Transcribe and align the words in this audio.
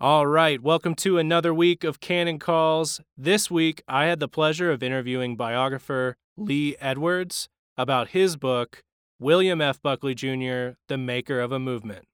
All 0.00 0.28
right, 0.28 0.62
welcome 0.62 0.94
to 0.94 1.18
another 1.18 1.52
week 1.52 1.82
of 1.82 1.98
Canon 1.98 2.38
Calls. 2.38 3.00
This 3.16 3.50
week, 3.50 3.82
I 3.88 4.04
had 4.04 4.20
the 4.20 4.28
pleasure 4.28 4.70
of 4.70 4.80
interviewing 4.80 5.34
biographer 5.34 6.14
Lee 6.36 6.76
Edwards 6.78 7.48
about 7.76 8.10
his 8.10 8.36
book, 8.36 8.84
William 9.18 9.60
F. 9.60 9.82
Buckley 9.82 10.14
Jr., 10.14 10.76
The 10.86 10.96
Maker 10.96 11.40
of 11.40 11.50
a 11.50 11.58
Movement. 11.58 12.04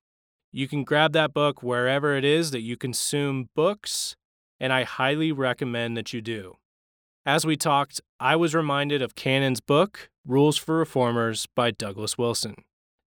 You 0.50 0.66
can 0.66 0.82
grab 0.82 1.12
that 1.12 1.34
book 1.34 1.62
wherever 1.62 2.16
it 2.16 2.24
is 2.24 2.52
that 2.52 2.62
you 2.62 2.78
consume 2.78 3.50
books, 3.54 4.16
and 4.58 4.72
I 4.72 4.84
highly 4.84 5.30
recommend 5.30 5.94
that 5.98 6.14
you 6.14 6.22
do. 6.22 6.54
As 7.26 7.44
we 7.44 7.54
talked, 7.54 8.00
I 8.18 8.34
was 8.34 8.54
reminded 8.54 9.02
of 9.02 9.14
Canon's 9.14 9.60
book, 9.60 10.08
Rules 10.26 10.56
for 10.56 10.78
Reformers 10.78 11.46
by 11.54 11.70
Douglas 11.70 12.16
Wilson. 12.16 12.54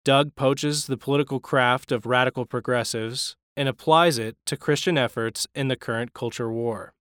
Doug 0.05 0.36
poaches 0.36 0.86
the 0.86 0.98
political 0.98 1.39
craft 1.39 1.91
of 1.91 2.05
radical 2.05 2.46
progressives 2.46 3.36
and 3.57 3.67
applies 3.67 4.19
it 4.19 4.37
to 4.45 4.55
Christian 4.55 4.97
efforts 4.97 5.47
in 5.55 5.67
the 5.67 5.75
current 5.75 6.13
culture 6.13 6.49
war. 6.49 6.93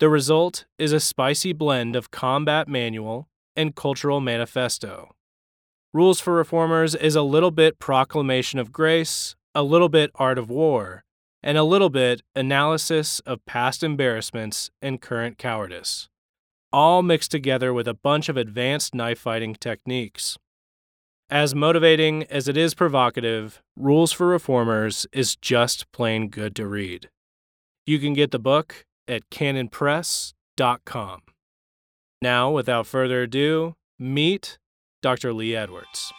The 0.00 0.08
result 0.08 0.64
is 0.78 0.92
a 0.92 1.00
spicy 1.00 1.52
blend 1.52 1.94
of 1.94 2.10
combat 2.10 2.66
manual 2.66 3.28
and 3.54 3.76
cultural 3.76 4.20
manifesto. 4.20 5.14
Rules 5.92 6.18
for 6.18 6.34
Reformers 6.34 6.94
is 6.94 7.14
a 7.14 7.22
little 7.22 7.50
bit 7.50 7.78
proclamation 7.78 8.58
of 8.58 8.72
grace, 8.72 9.36
a 9.54 9.62
little 9.62 9.88
bit 9.88 10.10
art 10.16 10.38
of 10.38 10.50
war, 10.50 11.04
and 11.42 11.56
a 11.56 11.62
little 11.62 11.90
bit 11.90 12.22
analysis 12.34 13.20
of 13.20 13.44
past 13.46 13.82
embarrassments 13.82 14.70
and 14.82 15.00
current 15.00 15.38
cowardice, 15.38 16.08
all 16.72 17.02
mixed 17.02 17.30
together 17.30 17.72
with 17.72 17.86
a 17.86 17.94
bunch 17.94 18.28
of 18.28 18.36
advanced 18.36 18.94
knife 18.94 19.18
fighting 19.18 19.54
techniques. 19.54 20.38
As 21.30 21.56
motivating 21.56 22.22
as 22.30 22.46
it 22.46 22.56
is 22.56 22.72
provocative, 22.72 23.60
Rules 23.76 24.12
for 24.12 24.28
Reformers 24.28 25.08
is 25.12 25.34
just 25.34 25.90
plain 25.90 26.28
good 26.28 26.54
to 26.54 26.68
read. 26.68 27.08
You 27.84 27.98
can 27.98 28.12
get 28.12 28.30
the 28.30 28.38
book 28.38 28.84
at 29.08 29.28
canonpress.com. 29.30 31.22
Now, 32.22 32.50
without 32.52 32.86
further 32.86 33.22
ado, 33.22 33.74
meet 33.98 34.58
Dr. 35.02 35.32
Lee 35.32 35.56
Edwards. 35.56 36.12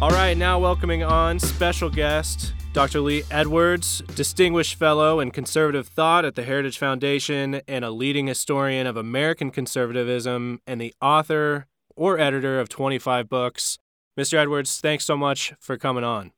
All 0.00 0.10
right, 0.10 0.36
now 0.36 0.60
welcoming 0.60 1.02
on 1.02 1.40
special 1.40 1.90
guest 1.90 2.54
Dr. 2.72 3.00
Lee 3.00 3.24
Edwards, 3.32 4.00
Distinguished 4.14 4.76
Fellow 4.76 5.18
in 5.18 5.32
Conservative 5.32 5.88
Thought 5.88 6.24
at 6.24 6.36
the 6.36 6.44
Heritage 6.44 6.78
Foundation 6.78 7.62
and 7.66 7.84
a 7.84 7.90
leading 7.90 8.28
historian 8.28 8.86
of 8.86 8.96
American 8.96 9.50
conservatism 9.50 10.60
and 10.68 10.80
the 10.80 10.94
author 11.02 11.66
or 11.96 12.16
editor 12.16 12.60
of 12.60 12.68
25 12.68 13.28
books. 13.28 13.80
Mr. 14.16 14.34
Edwards, 14.34 14.80
thanks 14.80 15.04
so 15.04 15.16
much 15.16 15.52
for 15.58 15.76
coming 15.76 16.04
on. 16.04 16.30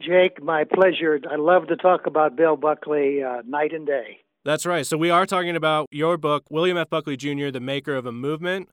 Jake, 0.00 0.40
my 0.40 0.62
pleasure. 0.62 1.18
I 1.28 1.34
love 1.34 1.66
to 1.68 1.76
talk 1.76 2.06
about 2.06 2.36
Bill 2.36 2.56
Buckley 2.56 3.20
uh, 3.20 3.42
night 3.44 3.72
and 3.72 3.84
day. 3.84 4.18
That's 4.44 4.64
right. 4.64 4.86
So, 4.86 4.96
we 4.96 5.10
are 5.10 5.26
talking 5.26 5.56
about 5.56 5.86
your 5.90 6.16
book, 6.16 6.44
William 6.50 6.76
F. 6.76 6.88
Buckley 6.88 7.16
Jr., 7.16 7.50
The 7.50 7.60
Maker 7.60 7.96
of 7.96 8.06
a 8.06 8.12
Movement. 8.12 8.68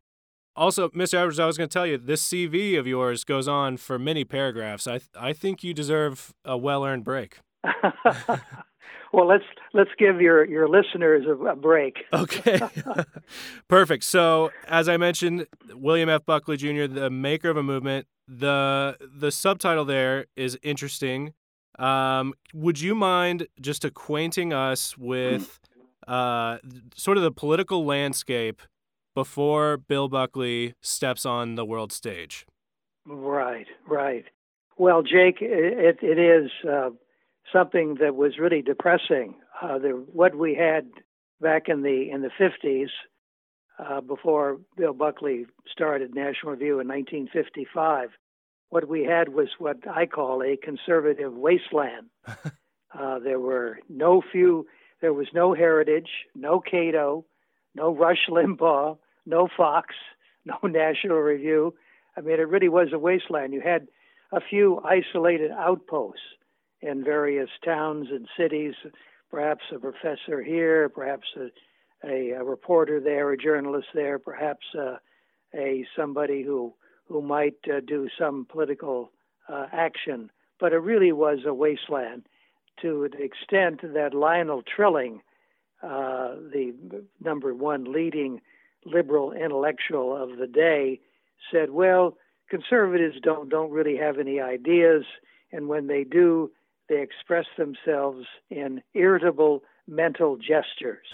Also, 0.55 0.89
Mr. 0.89 1.15
Edwards, 1.15 1.39
I 1.39 1.45
was 1.45 1.57
going 1.57 1.69
to 1.69 1.73
tell 1.73 1.87
you 1.87 1.97
this 1.97 2.27
CV 2.27 2.77
of 2.77 2.85
yours 2.85 3.23
goes 3.23 3.47
on 3.47 3.77
for 3.77 3.97
many 3.97 4.25
paragraphs. 4.25 4.87
I 4.87 4.97
th- 4.97 5.09
I 5.19 5.33
think 5.33 5.63
you 5.63 5.73
deserve 5.73 6.33
a 6.43 6.57
well-earned 6.57 7.03
break. 7.03 7.39
well, 9.13 9.27
let's 9.27 9.43
let's 9.73 9.91
give 9.97 10.21
your 10.21 10.45
your 10.45 10.67
listeners 10.67 11.25
a, 11.27 11.31
a 11.45 11.55
break. 11.55 11.97
okay, 12.13 12.59
perfect. 13.67 14.03
So, 14.03 14.51
as 14.67 14.89
I 14.89 14.97
mentioned, 14.97 15.47
William 15.73 16.09
F. 16.09 16.25
Buckley 16.25 16.57
Jr., 16.57 16.85
the 16.87 17.09
maker 17.09 17.49
of 17.49 17.57
a 17.57 17.63
movement. 17.63 18.07
the 18.27 18.97
The 18.99 19.31
subtitle 19.31 19.85
there 19.85 20.25
is 20.35 20.57
interesting. 20.61 21.33
Um, 21.77 22.33
would 22.53 22.81
you 22.81 22.93
mind 22.93 23.47
just 23.61 23.85
acquainting 23.85 24.51
us 24.51 24.97
with 24.97 25.59
uh, 26.07 26.57
sort 26.95 27.17
of 27.17 27.23
the 27.23 27.31
political 27.31 27.85
landscape 27.85 28.61
before 29.19 29.75
Bill 29.75 30.07
Buckley 30.07 30.75
steps 30.79 31.25
on 31.25 31.55
the 31.55 31.65
world 31.65 31.91
stage. 31.91 32.45
Right, 33.05 33.67
right. 33.85 34.23
Well, 34.77 35.01
Jake, 35.01 35.39
it, 35.41 35.97
it 36.01 36.17
is 36.17 36.49
uh, 36.65 36.91
something 37.51 37.97
that 37.99 38.15
was 38.15 38.39
really 38.39 38.61
depressing. 38.61 39.35
Uh, 39.61 39.77
the, 39.77 39.89
what 39.89 40.37
we 40.37 40.55
had 40.55 40.87
back 41.41 41.63
in 41.67 41.81
the 41.81 42.09
in 42.09 42.21
the 42.21 42.31
50s, 42.39 42.87
uh, 43.77 43.99
before 43.99 44.61
Bill 44.77 44.93
Buckley 44.93 45.47
started 45.69 46.15
National 46.15 46.53
Review 46.53 46.79
in 46.79 46.87
1955, 46.87 48.11
what 48.69 48.87
we 48.87 49.03
had 49.03 49.27
was 49.27 49.49
what 49.57 49.79
I 49.85 50.05
call 50.05 50.41
a 50.41 50.55
conservative 50.55 51.33
wasteland. 51.33 52.07
Uh, 52.91 53.19
there 53.19 53.39
were 53.39 53.77
no 53.87 54.19
few, 54.31 54.65
there 54.99 55.13
was 55.13 55.27
no 55.31 55.53
Heritage, 55.53 56.09
no 56.33 56.59
Cato, 56.59 57.23
no 57.75 57.93
Rush 57.95 58.27
Limbaugh, 58.29 58.97
no 59.29 59.47
Fox, 59.55 59.95
no 60.45 60.57
National 60.63 61.17
Review. 61.19 61.73
I 62.17 62.21
mean, 62.21 62.39
it 62.39 62.49
really 62.49 62.69
was 62.69 62.89
a 62.91 62.99
wasteland. 62.99 63.53
You 63.53 63.61
had 63.61 63.87
a 64.31 64.41
few 64.41 64.81
isolated 64.83 65.51
outposts 65.51 66.21
in 66.81 67.03
various 67.03 67.49
towns 67.63 68.07
and 68.11 68.27
cities, 68.37 68.73
perhaps 69.29 69.63
a 69.73 69.79
professor 69.79 70.41
here, 70.41 70.89
perhaps 70.89 71.27
a, 71.37 72.07
a, 72.07 72.31
a 72.31 72.43
reporter 72.43 72.99
there, 72.99 73.31
a 73.31 73.37
journalist 73.37 73.87
there, 73.93 74.17
perhaps 74.19 74.65
uh, 74.77 74.97
a 75.53 75.85
somebody 75.95 76.43
who 76.43 76.73
who 77.07 77.21
might 77.23 77.57
uh, 77.67 77.79
do 77.85 78.07
some 78.19 78.45
political 78.49 79.11
uh, 79.47 79.65
action. 79.71 80.29
But 80.59 80.73
it 80.73 80.77
really 80.77 81.11
was 81.11 81.39
a 81.45 81.53
wasteland 81.53 82.27
to 82.81 83.09
the 83.11 83.23
extent 83.23 83.81
that 83.81 84.13
Lionel 84.13 84.61
Trilling, 84.61 85.21
uh, 85.81 86.35
the 86.53 86.73
number 87.19 87.53
one 87.53 87.91
leading 87.91 88.41
liberal 88.85 89.31
intellectual 89.31 90.15
of 90.15 90.37
the 90.37 90.47
day 90.47 90.99
said, 91.51 91.71
"Well, 91.71 92.17
conservatives 92.49 93.19
don't 93.21 93.49
don't 93.49 93.71
really 93.71 93.97
have 93.97 94.17
any 94.19 94.39
ideas, 94.39 95.05
and 95.51 95.67
when 95.67 95.87
they 95.87 96.03
do, 96.03 96.51
they 96.87 97.01
express 97.01 97.45
themselves 97.57 98.25
in 98.49 98.81
irritable 98.93 99.63
mental 99.87 100.37
gestures." 100.37 101.07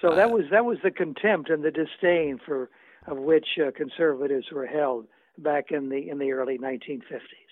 so 0.00 0.14
that 0.14 0.30
was 0.30 0.44
that 0.50 0.64
was 0.64 0.78
the 0.82 0.90
contempt 0.90 1.50
and 1.50 1.62
the 1.64 1.70
disdain 1.70 2.38
for 2.44 2.70
of 3.06 3.18
which 3.18 3.46
uh, 3.64 3.70
conservatives 3.70 4.46
were 4.52 4.66
held 4.66 5.06
back 5.38 5.70
in 5.70 5.88
the 5.88 6.08
in 6.08 6.18
the 6.18 6.32
early 6.32 6.58
1950s. 6.58 7.45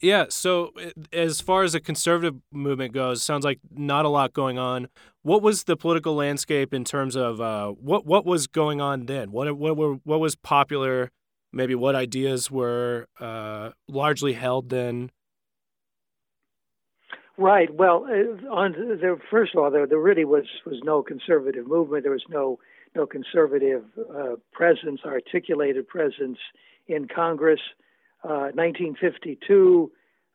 Yeah. 0.00 0.26
So, 0.28 0.72
eh, 0.80 0.90
as 1.12 1.40
far 1.40 1.62
as 1.62 1.72
the 1.72 1.80
conservative 1.80 2.36
movement 2.52 2.92
goes, 2.92 3.22
sounds 3.22 3.44
like 3.44 3.60
not 3.70 4.04
a 4.04 4.08
lot 4.08 4.32
going 4.32 4.58
on. 4.58 4.88
What 5.22 5.42
was 5.42 5.64
the 5.64 5.76
political 5.76 6.14
landscape 6.14 6.74
in 6.74 6.84
terms 6.84 7.16
of 7.16 7.40
uh, 7.40 7.70
what 7.70 8.06
what 8.06 8.26
was 8.26 8.46
going 8.46 8.80
on 8.80 9.06
then? 9.06 9.32
What 9.32 9.56
what 9.56 9.76
were 9.76 9.94
what 10.04 10.20
was 10.20 10.36
popular? 10.36 11.10
Maybe 11.52 11.74
what 11.74 11.94
ideas 11.94 12.50
were 12.50 13.06
uh, 13.20 13.70
largely 13.88 14.32
held 14.32 14.70
then? 14.70 15.10
Right. 17.36 17.72
Well, 17.74 18.06
uh, 18.08 18.48
on 18.48 18.72
the 18.72 19.18
first 19.30 19.54
of 19.54 19.62
all, 19.62 19.70
there, 19.70 19.86
there 19.86 19.98
really 19.98 20.24
was 20.24 20.44
was 20.64 20.80
no 20.84 21.02
conservative 21.02 21.66
movement. 21.66 22.04
There 22.04 22.12
was 22.12 22.24
no 22.28 22.58
no 22.94 23.06
conservative 23.06 23.84
uh, 23.98 24.36
presence, 24.52 25.00
articulated 25.04 25.88
presence 25.88 26.38
in 26.86 27.08
Congress. 27.08 27.60
1952, 28.28 29.90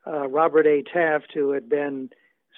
uh, 0.06 0.10
uh, 0.10 0.28
Robert 0.28 0.66
A. 0.66 0.84
Taft, 0.84 1.32
who 1.34 1.52
had 1.52 1.70
been 1.70 2.10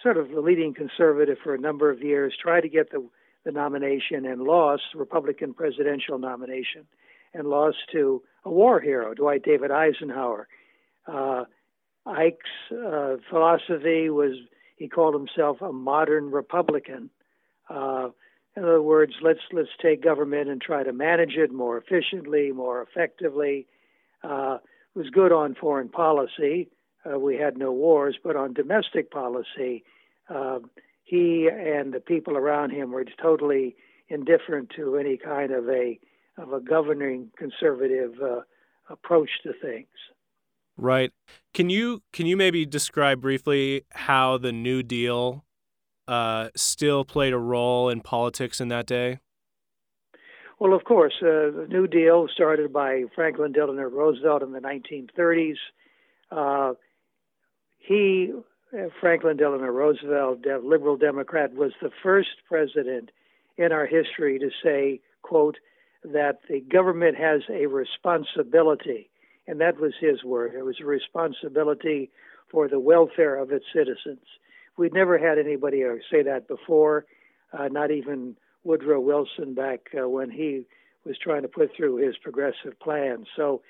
sort 0.01 0.17
of 0.17 0.29
the 0.29 0.41
leading 0.41 0.73
conservative 0.73 1.37
for 1.43 1.53
a 1.53 1.59
number 1.59 1.89
of 1.89 2.01
years, 2.01 2.33
tried 2.41 2.61
to 2.61 2.69
get 2.69 2.91
the, 2.91 3.07
the 3.45 3.51
nomination 3.51 4.25
and 4.25 4.41
lost, 4.41 4.83
Republican 4.95 5.53
presidential 5.53 6.17
nomination, 6.17 6.85
and 7.33 7.47
lost 7.47 7.77
to 7.91 8.21
a 8.45 8.49
war 8.49 8.79
hero, 8.79 9.13
Dwight 9.13 9.43
David 9.43 9.71
Eisenhower. 9.71 10.47
Uh, 11.07 11.45
Ike's 12.05 12.71
uh, 12.71 13.17
philosophy 13.29 14.09
was 14.09 14.33
he 14.77 14.87
called 14.87 15.13
himself 15.13 15.61
a 15.61 15.71
modern 15.71 16.31
Republican. 16.31 17.09
Uh, 17.69 18.09
in 18.57 18.63
other 18.63 18.81
words, 18.81 19.13
let's 19.21 19.39
let's 19.53 19.69
take 19.81 20.03
government 20.03 20.49
and 20.49 20.61
try 20.61 20.83
to 20.83 20.91
manage 20.91 21.35
it 21.35 21.53
more 21.53 21.77
efficiently, 21.77 22.51
more 22.51 22.81
effectively. 22.81 23.67
Was 24.95 25.09
good 25.09 25.31
on 25.31 25.55
foreign 25.55 25.89
policy. 25.89 26.69
Uh, 27.05 27.17
we 27.17 27.37
had 27.37 27.57
no 27.57 27.71
wars, 27.71 28.17
but 28.23 28.35
on 28.35 28.53
domestic 28.53 29.09
policy, 29.09 29.83
uh, 30.29 30.59
he 31.03 31.49
and 31.49 31.93
the 31.93 31.99
people 31.99 32.37
around 32.37 32.71
him 32.71 32.91
were 32.91 33.05
totally 33.21 33.75
indifferent 34.09 34.69
to 34.75 34.97
any 34.97 35.17
kind 35.17 35.51
of 35.51 35.67
a 35.69 35.99
of 36.37 36.53
a 36.53 36.59
governing 36.59 37.31
conservative 37.37 38.13
uh, 38.21 38.41
approach 38.89 39.29
to 39.43 39.53
things. 39.61 39.87
Right. 40.77 41.11
Can 41.53 41.69
you 41.69 42.01
can 42.13 42.25
you 42.25 42.37
maybe 42.37 42.65
describe 42.65 43.21
briefly 43.21 43.85
how 43.91 44.37
the 44.37 44.51
New 44.51 44.83
Deal 44.83 45.45
uh, 46.07 46.49
still 46.55 47.05
played 47.05 47.33
a 47.33 47.37
role 47.37 47.89
in 47.89 48.01
politics 48.01 48.59
in 48.59 48.67
that 48.69 48.85
day? 48.85 49.19
Well, 50.61 50.75
of 50.75 50.83
course, 50.83 51.15
uh, 51.23 51.49
the 51.49 51.65
New 51.69 51.87
Deal 51.87 52.27
started 52.31 52.71
by 52.71 53.05
Franklin 53.15 53.51
Delano 53.51 53.81
Roosevelt 53.81 54.43
in 54.43 54.51
the 54.51 54.59
1930s. 54.59 55.55
Uh, 56.29 56.73
he, 57.79 58.31
uh, 58.71 58.89
Franklin 58.99 59.37
Delano 59.37 59.65
Roosevelt, 59.65 60.45
a 60.45 60.59
liberal 60.59 60.97
Democrat, 60.97 61.55
was 61.55 61.71
the 61.81 61.89
first 62.03 62.43
president 62.47 63.09
in 63.57 63.71
our 63.71 63.87
history 63.87 64.37
to 64.37 64.51
say, 64.63 64.99
quote, 65.23 65.57
that 66.03 66.41
the 66.47 66.59
government 66.59 67.17
has 67.17 67.41
a 67.49 67.65
responsibility, 67.65 69.09
and 69.47 69.59
that 69.61 69.79
was 69.79 69.93
his 69.99 70.23
word. 70.23 70.53
It 70.53 70.63
was 70.63 70.77
a 70.79 70.85
responsibility 70.85 72.11
for 72.51 72.67
the 72.67 72.79
welfare 72.79 73.35
of 73.35 73.51
its 73.51 73.65
citizens. 73.73 74.27
We'd 74.77 74.93
never 74.93 75.17
had 75.17 75.39
anybody 75.39 75.83
say 76.11 76.21
that 76.21 76.47
before, 76.47 77.07
uh, 77.51 77.67
not 77.69 77.89
even 77.89 78.35
Woodrow 78.63 78.99
Wilson 78.99 79.53
back 79.53 79.89
uh, 79.99 80.07
when 80.07 80.29
he 80.29 80.63
was 81.05 81.17
trying 81.17 81.41
to 81.41 81.47
put 81.47 81.71
through 81.75 81.97
his 81.97 82.17
progressive 82.17 82.79
plan. 82.79 83.25
So 83.35 83.61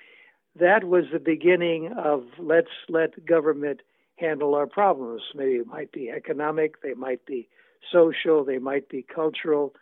that 0.60 0.84
was 0.84 1.06
the 1.12 1.20
beginning 1.20 1.94
of 1.98 2.26
let's 2.38 2.72
let 2.90 3.26
government 3.26 3.82
handle 4.18 4.54
our 4.54 4.68
problems. 4.68 5.22
Maybe 5.34 5.54
it 5.54 5.68
might 5.68 5.92
be 5.92 6.10
economic, 6.10 6.82
they 6.82 6.94
might 6.94 7.26
be 7.26 7.48
social, 7.92 8.44
they 8.44 8.60
might 8.60 8.90
be 8.90 9.02
cultural, 9.02 9.74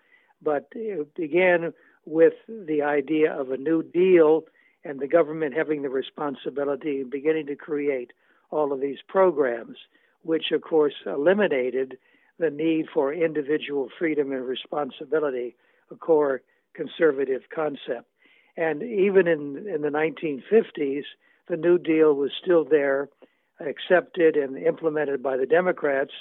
but 0.41 0.67
it 0.71 1.13
began 1.15 1.73
with 2.05 2.33
the 2.47 2.81
idea 2.81 3.33
of 3.33 3.51
a 3.51 3.57
new 3.57 3.83
deal 3.83 4.45
and 4.85 4.99
the 4.99 5.07
government 5.07 5.53
having 5.55 5.81
the 5.81 5.89
responsibility 5.89 7.01
and 7.01 7.11
beginning 7.11 7.47
to 7.47 7.55
create 7.55 8.11
all 8.51 8.71
of 8.71 8.79
these 8.79 8.99
programs, 9.07 9.77
which 10.23 10.51
of 10.51 10.61
course 10.61 10.93
eliminated 11.05 11.97
the 12.39 12.49
need 12.49 12.87
for 12.93 13.13
individual 13.13 13.89
freedom 13.97 14.31
and 14.31 14.45
responsibility, 14.45 15.55
a 15.91 15.95
core 15.95 16.41
conservative 16.73 17.43
concept. 17.53 18.07
And 18.57 18.81
even 18.81 19.27
in, 19.27 19.67
in 19.67 19.81
the 19.81 19.89
1950s, 19.89 21.03
the 21.47 21.57
New 21.57 21.77
Deal 21.77 22.13
was 22.13 22.31
still 22.41 22.65
there, 22.65 23.09
accepted 23.59 24.35
and 24.35 24.57
implemented 24.57 25.21
by 25.21 25.37
the 25.37 25.45
Democrats, 25.45 26.11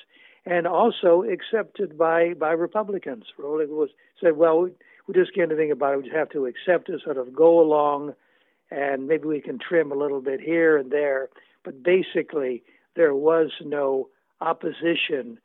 and 0.44 0.66
also 0.66 1.22
accepted 1.22 1.98
by, 1.98 2.34
by 2.34 2.52
Republicans. 2.52 3.24
Rowling 3.38 3.70
was 3.70 3.90
said, 4.20 4.36
well, 4.36 4.60
we, 4.62 4.70
we 5.06 5.14
just 5.14 5.34
can't 5.34 5.50
anything 5.50 5.70
about 5.70 5.94
it. 5.94 5.96
We 5.98 6.02
just 6.04 6.16
have 6.16 6.30
to 6.30 6.46
accept 6.46 6.88
it, 6.88 7.00
sort 7.04 7.18
of 7.18 7.34
go 7.34 7.60
along, 7.60 8.14
and 8.70 9.06
maybe 9.06 9.24
we 9.24 9.40
can 9.40 9.58
trim 9.58 9.92
a 9.92 9.96
little 9.96 10.20
bit 10.20 10.40
here 10.40 10.76
and 10.78 10.90
there. 10.90 11.28
But 11.64 11.82
basically, 11.82 12.62
there 12.96 13.14
was 13.14 13.50
no 13.62 14.08
opposition, 14.40 15.38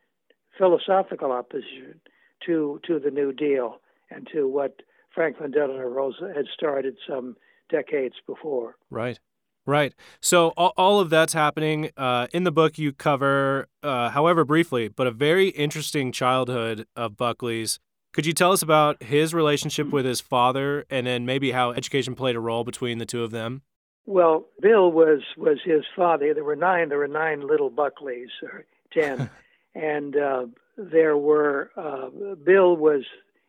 philosophical 0.58 1.32
opposition 1.32 2.00
to 2.46 2.80
to 2.86 2.98
the 2.98 3.10
New 3.10 3.32
Deal 3.32 3.80
and 4.10 4.28
to 4.32 4.48
what 4.48 4.82
Franklin 5.14 5.50
Delano 5.50 5.88
Roosevelt 5.88 6.36
had 6.36 6.46
started 6.54 6.96
some 7.08 7.36
decades 7.70 8.14
before. 8.26 8.76
Right. 8.90 9.18
Right. 9.66 9.94
So 10.20 10.48
all, 10.58 10.74
all 10.76 11.00
of 11.00 11.08
that's 11.08 11.32
happening. 11.32 11.90
Uh, 11.96 12.26
in 12.32 12.44
the 12.44 12.52
book, 12.52 12.76
you 12.76 12.92
cover, 12.92 13.68
uh, 13.82 14.10
however 14.10 14.44
briefly, 14.44 14.88
but 14.88 15.06
a 15.06 15.10
very 15.10 15.48
interesting 15.48 16.12
childhood 16.12 16.86
of 16.94 17.16
Buckley's. 17.16 17.80
Could 18.12 18.26
you 18.26 18.34
tell 18.34 18.52
us 18.52 18.62
about 18.62 19.02
his 19.02 19.32
relationship 19.32 19.90
with 19.90 20.04
his 20.04 20.20
father 20.20 20.84
and 20.90 21.06
then 21.06 21.24
maybe 21.24 21.52
how 21.52 21.72
education 21.72 22.14
played 22.14 22.36
a 22.36 22.40
role 22.40 22.62
between 22.62 22.98
the 22.98 23.06
two 23.06 23.24
of 23.24 23.30
them? 23.30 23.62
Well, 24.06 24.46
Bill 24.60 24.92
was 24.92 25.22
was 25.36 25.58
his 25.64 25.82
father. 25.96 26.34
There 26.34 26.44
were 26.44 26.56
nine. 26.56 26.90
There 26.90 26.98
were 26.98 27.08
nine 27.08 27.46
little 27.46 27.70
Buckleys, 27.70 28.28
or 28.42 28.66
ten, 28.92 29.30
and 29.74 30.16
uh, 30.16 30.46
there 30.76 31.16
were 31.16 31.70
uh, 31.76 32.34
Bill 32.44 32.76
was 32.76 33.04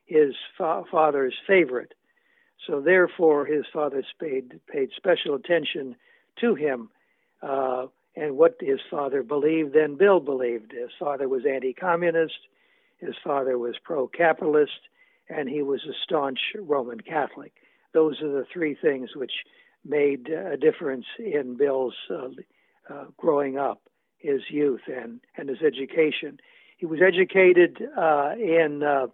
his 0.06 0.36
fa- 0.58 0.84
father's 0.92 1.36
favorite. 1.48 1.94
So 2.68 2.82
therefore, 2.82 3.46
his 3.46 3.66
father 3.72 4.04
paid 4.20 4.60
paid 4.72 4.90
special 4.96 5.36
attention 5.36 5.96
to 6.42 6.56
him 6.56 6.90
uh, 7.42 7.88
and 8.16 8.38
what 8.38 8.56
his 8.60 8.80
father 8.90 9.24
believed. 9.24 9.74
Then 9.74 9.96
Bill 9.96 10.20
believed. 10.20 10.72
His 10.72 10.92
father 11.00 11.28
was 11.28 11.44
anti-communist. 11.46 12.40
His 12.98 13.16
father 13.24 13.58
was 13.58 13.76
pro-capitalist, 13.84 14.80
and 15.30 15.50
he 15.50 15.62
was 15.62 15.82
a 15.84 15.94
staunch 16.04 16.40
Roman 16.56 17.02
Catholic. 17.02 17.54
Those 17.94 18.22
are 18.22 18.32
the 18.32 18.46
three 18.52 18.76
things 18.76 19.10
which 19.16 19.34
made 19.84 20.30
a 20.30 20.58
difference 20.58 21.06
in 21.20 21.56
Bill's 21.58 21.96
uh, 22.10 22.30
uh, 22.90 23.06
growing 23.18 23.58
up, 23.58 23.82
his 24.26 24.42
youth, 24.50 24.82
and 24.88 25.22
and 25.38 25.50
his 25.50 25.62
education. 25.62 26.40
He 26.78 26.86
was 26.86 27.00
educated 27.02 27.82
uh, 27.98 28.32
in 28.38 28.84
uh, 28.84 29.08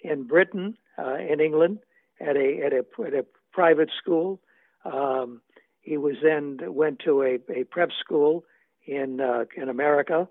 in 0.00 0.26
Britain, 0.26 0.76
uh, 0.98 1.16
in 1.16 1.40
England, 1.40 1.78
at 2.20 2.36
a 2.36 2.60
at 2.64 2.72
a, 2.72 2.84
at 3.06 3.14
a 3.14 3.24
private 3.52 3.90
school. 4.00 4.40
Um, 4.84 5.40
he 5.80 5.96
was 5.96 6.16
then 6.22 6.58
went 6.62 7.00
to 7.00 7.22
a, 7.22 7.38
a 7.52 7.64
prep 7.64 7.90
school 7.98 8.44
in 8.86 9.20
uh, 9.20 9.44
in 9.56 9.68
America, 9.68 10.28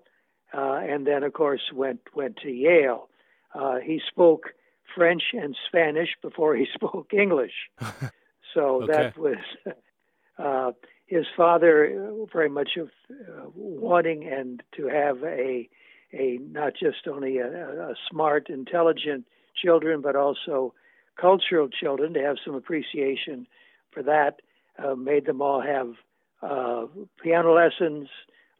uh, 0.52 0.80
and 0.82 1.06
then 1.06 1.22
of 1.22 1.32
course 1.32 1.72
went 1.72 2.00
went 2.14 2.36
to 2.38 2.50
Yale. 2.50 3.08
Uh, 3.54 3.76
he 3.76 4.00
spoke 4.08 4.50
French 4.94 5.22
and 5.32 5.56
Spanish 5.68 6.10
before 6.22 6.56
he 6.56 6.66
spoke 6.74 7.12
English, 7.12 7.54
so 8.54 8.82
okay. 8.82 8.92
that 8.92 9.18
was 9.18 9.36
uh, 10.38 10.72
his 11.06 11.26
father 11.36 12.26
very 12.32 12.48
much 12.48 12.76
of 12.78 12.88
uh, 13.10 13.46
wanting 13.54 14.26
and 14.26 14.62
to 14.76 14.86
have 14.88 15.22
a 15.22 15.68
a 16.12 16.38
not 16.52 16.74
just 16.74 17.08
only 17.10 17.38
a, 17.38 17.90
a 17.90 17.94
smart, 18.10 18.48
intelligent 18.48 19.26
children, 19.60 20.00
but 20.00 20.16
also 20.16 20.72
cultural 21.20 21.68
children 21.68 22.14
to 22.14 22.22
have 22.22 22.36
some 22.44 22.54
appreciation 22.54 23.46
for 23.92 24.02
that. 24.02 24.40
Uh, 24.78 24.94
made 24.94 25.26
them 25.26 25.40
all 25.40 25.60
have 25.60 25.94
uh, 26.42 26.86
piano 27.22 27.54
lessons, 27.54 28.08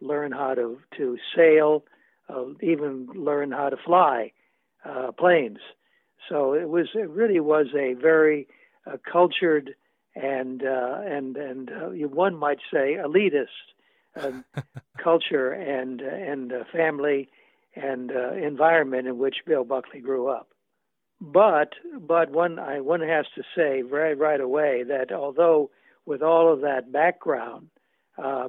learn 0.00 0.32
how 0.32 0.55
to 0.55 0.79
to 0.96 1.19
sail, 1.37 1.85
uh, 2.29 2.44
even 2.62 3.06
learn 3.14 3.50
how 3.50 3.69
to 3.69 3.76
fly 3.76 4.32
uh, 4.85 5.11
planes. 5.12 5.58
So 6.29 6.55
it 6.55 6.69
was 6.69 6.88
it 6.94 7.08
really 7.11 7.41
was 7.41 7.67
a 7.76 7.94
very 7.94 8.46
uh, 8.87 8.96
cultured 9.11 9.75
and 10.14 10.62
uh, 10.62 11.00
and 11.05 11.37
and 11.37 11.70
one 12.12 12.37
might 12.37 12.58
say 12.72 12.96
elitist 12.96 13.46
culture 15.02 15.52
and 15.52 16.00
and 16.00 16.52
family 16.72 17.28
and 17.76 18.11
environment 18.11 19.08
in 19.08 19.19
which 19.19 19.37
Bill 19.46 19.64
Buckley 19.64 20.00
grew 20.00 20.28
up. 20.28 20.49
But 21.20 21.72
but 22.00 22.31
one 22.31 22.58
I 22.58 22.81
one 22.81 23.00
has 23.00 23.26
to 23.34 23.43
say 23.56 23.82
right 23.82 24.16
right 24.16 24.41
away 24.41 24.84
that 24.84 25.12
although 25.12 25.70
with 26.06 26.22
all 26.22 26.53
of 26.53 26.60
that 26.60 26.93
background, 26.93 27.69
uh, 28.19 28.48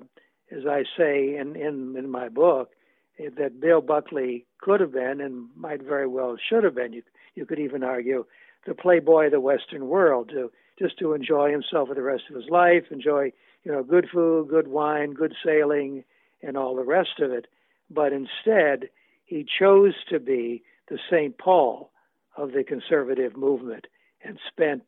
as 0.52 0.66
I 0.68 0.84
say 0.98 1.38
in, 1.38 1.56
in 1.56 1.96
in 1.98 2.10
my 2.10 2.30
book, 2.30 2.72
eh, 3.20 3.30
that 3.38 3.60
Bill 3.60 3.82
Buckley 3.82 4.46
could 4.60 4.82
have 4.82 4.92
been 4.92 5.22
and 5.22 5.48
might 5.56 5.82
very 5.82 6.08
well 6.08 6.38
should 6.38 6.64
have 6.64 6.76
been. 6.76 6.94
You 6.94 7.04
you 7.36 7.46
could 7.46 7.60
even 7.60 7.84
argue 7.84 8.26
the 8.66 8.74
playboy 8.74 9.28
of 9.28 9.32
the 9.32 9.40
Western 9.40 9.88
world 9.88 10.30
to 10.30 10.52
just 10.78 10.98
to 11.00 11.14
enjoy 11.14 11.52
himself 11.52 11.88
for 11.88 11.96
the 11.96 12.02
rest 12.02 12.24
of 12.30 12.36
his 12.36 12.50
life, 12.50 12.84
enjoy 12.92 13.32
you 13.64 13.72
know 13.72 13.84
good 13.84 14.08
food, 14.12 14.50
good 14.50 14.68
wine, 14.68 15.14
good 15.14 15.34
sailing, 15.44 16.04
and 16.42 16.58
all 16.58 16.76
the 16.76 16.84
rest 16.84 17.20
of 17.20 17.32
it. 17.32 17.48
But 17.90 18.14
instead, 18.14 18.90
he 19.26 19.46
chose 19.60 19.94
to 20.10 20.20
be 20.20 20.64
the 20.88 21.00
St. 21.10 21.38
Paul 21.38 21.92
of 22.38 22.52
the 22.52 22.64
conservative 22.64 23.36
movement 23.38 23.88
and 24.24 24.40
spent 24.48 24.84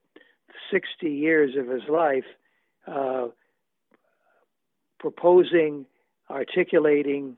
60 0.72 1.10
years 1.10 1.56
of 1.56 1.68
his 1.68 1.84
life 1.90 2.26
uh, 2.88 3.28
proposing, 5.00 5.86
articulating, 6.30 7.38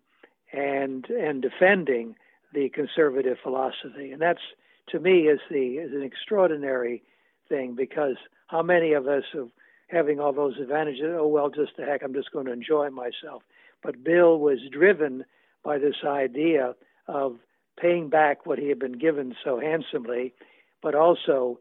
and 0.52 1.06
and 1.10 1.42
defending 1.42 2.16
the 2.54 2.70
conservative 2.70 3.38
philosophy. 3.42 4.12
And 4.12 4.22
that's 4.22 4.42
to 4.90 5.00
me 5.00 5.28
is 5.28 5.40
the 5.50 5.78
is 5.78 5.94
an 5.94 6.02
extraordinary 6.02 7.04
thing 7.50 7.76
because 7.76 8.16
how 8.48 8.62
many 8.62 8.94
of 8.94 9.08
us 9.08 9.24
of 9.36 9.50
having 9.90 10.20
all 10.20 10.34
those 10.34 10.58
advantages? 10.62 11.02
Oh 11.06 11.28
well, 11.28 11.50
just 11.50 11.72
the 11.78 11.86
heck, 11.86 12.04
I'm 12.04 12.14
just 12.14 12.32
going 12.32 12.46
to 12.46 12.54
enjoy 12.54 12.90
myself. 12.90 13.44
But 13.84 14.04
Bill 14.04 14.40
was 14.40 14.60
driven 14.72 15.26
by 15.64 15.78
this 15.78 15.96
idea 16.06 16.76
of 17.08 17.38
paying 17.80 18.10
back 18.10 18.46
what 18.46 18.60
he 18.60 18.70
had 18.70 18.80
been 18.80 18.98
given 18.98 19.36
so 19.44 19.60
handsomely, 19.60 20.34
but 20.82 20.96
also 20.96 21.60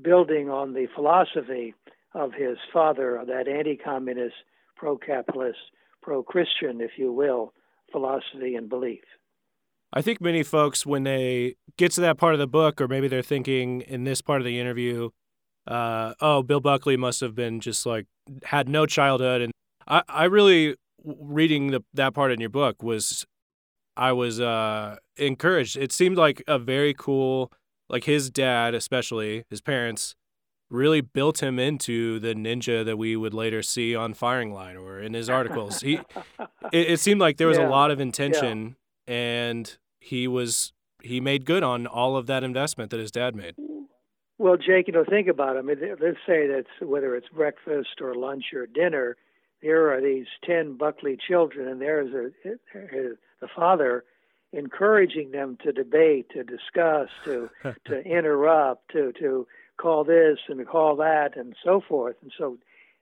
building 0.00 0.48
on 0.48 0.74
the 0.74 0.86
philosophy 0.94 1.74
of 2.14 2.32
his 2.32 2.56
father, 2.72 3.22
that 3.26 3.48
anti 3.48 3.76
communist, 3.76 4.34
pro 4.76 4.96
capitalist, 4.96 5.58
pro 6.02 6.22
Christian, 6.22 6.80
if 6.80 6.92
you 6.96 7.12
will, 7.12 7.52
philosophy 7.92 8.54
and 8.54 8.68
belief. 8.68 9.02
I 9.92 10.02
think 10.02 10.20
many 10.20 10.42
folks, 10.42 10.84
when 10.84 11.04
they 11.04 11.56
get 11.76 11.92
to 11.92 12.00
that 12.02 12.18
part 12.18 12.34
of 12.34 12.38
the 12.38 12.46
book, 12.46 12.80
or 12.80 12.88
maybe 12.88 13.08
they're 13.08 13.22
thinking 13.22 13.80
in 13.82 14.04
this 14.04 14.20
part 14.20 14.40
of 14.40 14.44
the 14.44 14.60
interview, 14.60 15.10
uh, 15.68 16.14
oh, 16.20 16.42
Bill 16.42 16.60
Buckley 16.60 16.96
must 16.96 17.20
have 17.20 17.34
been 17.34 17.60
just 17.60 17.84
like 17.86 18.06
had 18.44 18.68
no 18.68 18.86
childhood. 18.86 19.42
And 19.42 19.52
I, 19.86 20.02
I 20.08 20.24
really, 20.24 20.76
reading 21.04 21.70
the, 21.70 21.84
that 21.94 22.14
part 22.14 22.32
in 22.32 22.40
your 22.40 22.48
book 22.48 22.82
was 22.82 23.26
I 23.96 24.12
was 24.12 24.40
uh, 24.40 24.96
encouraged. 25.16 25.76
It 25.76 25.92
seemed 25.92 26.16
like 26.16 26.42
a 26.48 26.58
very 26.58 26.94
cool, 26.94 27.52
like 27.88 28.04
his 28.04 28.30
dad, 28.30 28.74
especially 28.74 29.44
his 29.50 29.60
parents, 29.60 30.14
really 30.70 31.00
built 31.00 31.42
him 31.42 31.58
into 31.58 32.18
the 32.18 32.34
ninja 32.34 32.84
that 32.84 32.96
we 32.96 33.16
would 33.16 33.34
later 33.34 33.62
see 33.62 33.94
on 33.94 34.14
Firing 34.14 34.52
Line 34.52 34.76
or 34.76 35.00
in 35.00 35.14
his 35.14 35.28
articles. 35.28 35.80
he 35.80 35.94
it, 36.72 36.90
it, 36.90 37.00
seemed 37.00 37.20
like 37.20 37.38
there 37.38 37.46
was 37.46 37.58
yeah. 37.58 37.68
a 37.68 37.70
lot 37.70 37.90
of 37.90 38.00
intention 38.00 38.76
yeah. 39.06 39.14
and 39.14 39.78
he 40.00 40.28
was 40.28 40.72
he 41.02 41.20
made 41.20 41.44
good 41.44 41.62
on 41.62 41.86
all 41.86 42.16
of 42.16 42.26
that 42.26 42.42
investment 42.42 42.90
that 42.90 43.00
his 43.00 43.10
dad 43.10 43.34
made. 43.34 43.54
Well, 44.38 44.56
Jake, 44.56 44.86
you 44.86 44.92
know, 44.92 45.04
think 45.04 45.26
about 45.26 45.56
it. 45.56 45.58
I 45.58 45.62
mean, 45.62 45.78
let's 46.00 46.18
say 46.24 46.46
that 46.46 46.66
whether 46.80 47.16
it's 47.16 47.28
breakfast 47.28 48.00
or 48.00 48.14
lunch 48.14 48.44
or 48.54 48.66
dinner, 48.66 49.16
there 49.62 49.92
are 49.92 50.00
these 50.00 50.26
ten 50.44 50.76
Buckley 50.76 51.16
children, 51.16 51.66
and 51.66 51.80
there's 51.80 52.14
a, 52.14 52.54
the 53.40 53.48
father 53.54 54.04
encouraging 54.52 55.32
them 55.32 55.58
to 55.62 55.72
debate, 55.72 56.30
to 56.30 56.44
discuss, 56.44 57.08
to 57.24 57.50
to 57.86 58.00
interrupt, 58.04 58.92
to 58.92 59.12
to 59.18 59.46
call 59.76 60.04
this 60.04 60.38
and 60.48 60.66
call 60.66 60.96
that, 60.96 61.36
and 61.36 61.56
so 61.64 61.80
forth. 61.80 62.16
And 62.22 62.32
so, 62.38 62.58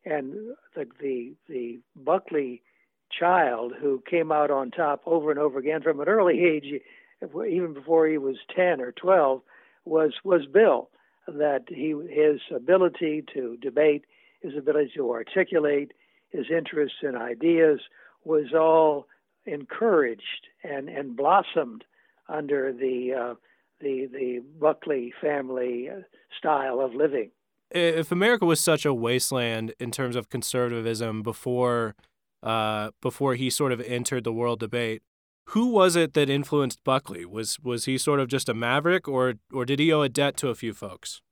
and 0.07 0.33
the 0.75 0.87
the 1.01 1.35
the 1.49 1.81
Buckley 1.95 2.63
child 3.11 3.75
who 3.79 4.03
came 4.09 4.33
out 4.33 4.51
on 4.51 4.71
top 4.71 5.03
over 5.05 5.31
and 5.31 5.39
over 5.39 5.59
again 5.59 5.83
from 5.83 6.01
an 6.01 6.09
early 6.09 6.43
age, 6.45 6.81
even 7.23 7.75
before 7.75 8.07
he 8.07 8.17
was 8.17 8.37
ten 8.55 8.81
or 8.81 8.93
twelve, 8.93 9.43
was 9.85 10.15
was 10.25 10.47
Bill. 10.47 10.89
That 11.27 11.65
he 11.69 11.95
his 12.09 12.41
ability 12.55 13.25
to 13.35 13.57
debate, 13.57 14.05
his 14.41 14.57
ability 14.57 14.93
to 14.97 15.11
articulate, 15.11 15.93
his 16.31 16.47
interests 16.51 16.99
and 17.03 17.17
ideas 17.17 17.81
was 18.25 18.53
all 18.55 19.07
encouraged 19.45 20.49
and, 20.63 20.89
and 20.89 21.17
blossomed 21.17 21.85
under 22.29 22.73
the 22.73 23.13
uh, 23.13 23.35
the 23.81 24.09
the 24.13 24.43
Buckley 24.61 25.13
family 25.21 25.89
uh, 25.91 26.01
style 26.39 26.81
of 26.81 26.95
living. 26.95 27.31
If 27.71 28.13
America 28.13 28.47
was 28.47 28.61
such 28.61 28.85
a 28.85 28.95
wasteland 28.95 29.75
in 29.81 29.91
terms 29.91 30.15
of 30.17 30.29
conservatism 30.29 31.23
before 31.23 31.95
uh, 32.43 32.91
before 33.01 33.35
he 33.35 33.51
sort 33.51 33.73
of 33.73 33.81
entered 33.81 34.25
the 34.25 34.33
world 34.33 34.61
debate, 34.61 35.03
who 35.51 35.69
was 35.69 35.97
it 35.97 36.15
that 36.15 36.29
influenced 36.29 36.83
Buckley? 36.85 37.25
Was 37.25 37.59
was 37.61 37.85
he 37.85 37.99
sort 37.99 38.21
of 38.21 38.29
just 38.29 38.49
a 38.49 38.55
maverick, 38.55 39.07
or 39.09 39.35
or 39.53 39.65
did 39.65 39.79
he 39.79 39.93
owe 39.93 40.03
a 40.03 40.09
debt 40.09 40.37
to 40.39 40.49
a 40.49 40.55
few 40.55 40.73
folks? 40.73 41.23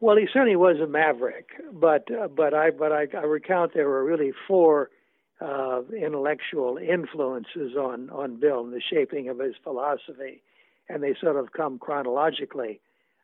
Well, 0.00 0.16
he 0.16 0.26
certainly 0.30 0.56
was 0.56 0.76
a 0.80 0.86
maverick, 0.86 1.48
but 1.72 2.08
uh, 2.10 2.28
but 2.28 2.52
I 2.52 2.70
but 2.70 2.92
I, 2.92 3.06
I 3.16 3.22
recount 3.22 3.72
there 3.72 3.88
were 3.88 4.04
really 4.04 4.32
four 4.46 4.90
uh, 5.40 5.80
intellectual 5.96 6.76
influences 6.76 7.74
on 7.76 8.10
on 8.10 8.38
Bill 8.38 8.60
and 8.60 8.72
the 8.72 8.82
shaping 8.82 9.28
of 9.28 9.38
his 9.38 9.54
philosophy, 9.62 10.42
and 10.88 11.02
they 11.02 11.14
sort 11.20 11.36
of 11.36 11.52
come 11.52 11.78
chronologically. 11.78 12.80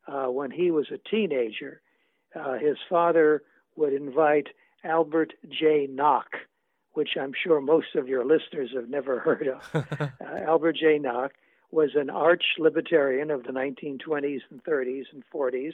Uh, 0.09 0.27
when 0.29 0.51
he 0.51 0.71
was 0.71 0.87
a 0.91 0.99
teenager, 1.09 1.83
uh, 2.35 2.55
his 2.55 2.79
father 2.89 3.43
would 3.77 3.93
invite 3.93 4.49
Albert 4.83 5.35
J. 5.49 5.87
Nock, 5.89 6.37
which 7.01 7.17
I'm 7.19 7.33
sure 7.33 7.63
most 7.63 7.95
of 7.95 8.09
your 8.09 8.27
listeners 8.27 8.73
have 8.75 8.91
never 8.91 9.21
heard 9.21 9.49
of. 9.49 9.63
Uh, 10.21 10.37
Albert 10.47 10.77
J. 10.77 10.99
Nock 10.99 11.33
was 11.71 11.93
an 11.95 12.11
arch 12.11 12.45
libertarian 12.59 13.31
of 13.31 13.43
the 13.45 13.53
1920s 13.53 14.41
and 14.51 14.63
30s 14.63 15.05
and 15.11 15.25
40s. 15.35 15.73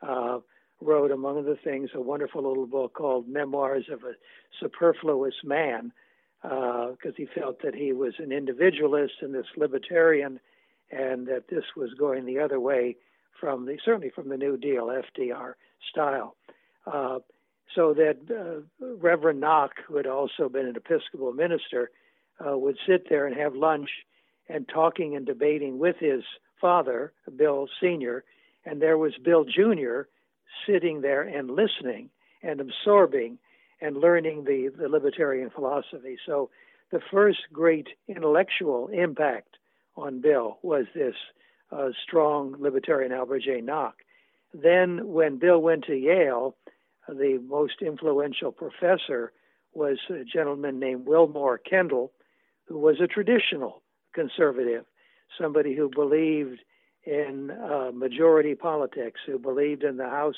Uh, 0.00 0.38
wrote, 0.80 1.10
among 1.10 1.36
other 1.36 1.58
things, 1.62 1.90
a 1.94 2.00
wonderful 2.00 2.48
little 2.48 2.66
book 2.66 2.94
called 2.94 3.28
Memoirs 3.28 3.90
of 3.92 4.04
a 4.04 4.14
Superfluous 4.58 5.34
Man, 5.44 5.92
because 6.40 6.96
uh, 7.04 7.18
he 7.18 7.26
felt 7.26 7.60
that 7.62 7.74
he 7.74 7.92
was 7.92 8.14
an 8.18 8.32
individualist 8.32 9.14
and 9.20 9.34
this 9.34 9.46
libertarian, 9.58 10.40
and 10.90 11.26
that 11.26 11.48
this 11.50 11.64
was 11.76 11.92
going 11.92 12.24
the 12.24 12.38
other 12.38 12.58
way 12.58 12.96
from 13.38 13.66
the 13.66 13.76
certainly 13.84 14.10
from 14.14 14.30
the 14.30 14.38
New 14.38 14.56
Deal 14.56 14.86
FDR 14.86 15.52
style. 15.90 16.36
Uh, 16.86 17.18
so 17.74 17.94
that 17.94 18.18
uh, 18.30 18.86
Reverend 19.00 19.40
Nock, 19.40 19.72
who 19.86 19.96
had 19.96 20.06
also 20.06 20.48
been 20.48 20.66
an 20.66 20.76
Episcopal 20.76 21.32
minister, 21.32 21.90
uh, 22.44 22.56
would 22.56 22.76
sit 22.86 23.08
there 23.08 23.26
and 23.26 23.36
have 23.36 23.54
lunch 23.54 23.90
and 24.48 24.68
talking 24.68 25.16
and 25.16 25.26
debating 25.26 25.78
with 25.78 25.96
his 25.98 26.22
father, 26.60 27.12
Bill 27.36 27.68
Sr., 27.80 28.24
and 28.64 28.80
there 28.80 28.98
was 28.98 29.12
Bill 29.22 29.44
Jr., 29.44 30.02
sitting 30.66 31.00
there 31.00 31.22
and 31.22 31.50
listening 31.50 32.10
and 32.42 32.60
absorbing 32.60 33.38
and 33.80 33.96
learning 33.96 34.44
the, 34.44 34.70
the 34.76 34.88
libertarian 34.88 35.50
philosophy. 35.50 36.16
So 36.24 36.50
the 36.90 37.00
first 37.10 37.40
great 37.52 37.88
intellectual 38.08 38.88
impact 38.88 39.56
on 39.96 40.20
Bill 40.20 40.58
was 40.62 40.86
this 40.94 41.14
uh, 41.72 41.90
strong 42.02 42.56
libertarian 42.58 43.12
Albert 43.12 43.42
J. 43.42 43.60
Nock. 43.60 43.96
Then, 44.52 45.08
when 45.08 45.38
Bill 45.38 45.58
went 45.58 45.84
to 45.86 45.96
Yale, 45.96 46.54
the 47.08 47.38
most 47.46 47.82
influential 47.82 48.52
professor 48.52 49.32
was 49.72 49.98
a 50.08 50.24
gentleman 50.24 50.78
named 50.78 51.06
Willmoore 51.06 51.58
Kendall, 51.68 52.12
who 52.66 52.78
was 52.78 53.00
a 53.00 53.06
traditional 53.06 53.82
conservative, 54.14 54.84
somebody 55.38 55.74
who 55.74 55.90
believed 55.90 56.60
in 57.04 57.50
uh, 57.50 57.90
majority 57.92 58.54
politics 58.54 59.20
who 59.26 59.38
believed 59.38 59.82
in 59.82 59.96
the 59.96 60.08
House 60.08 60.36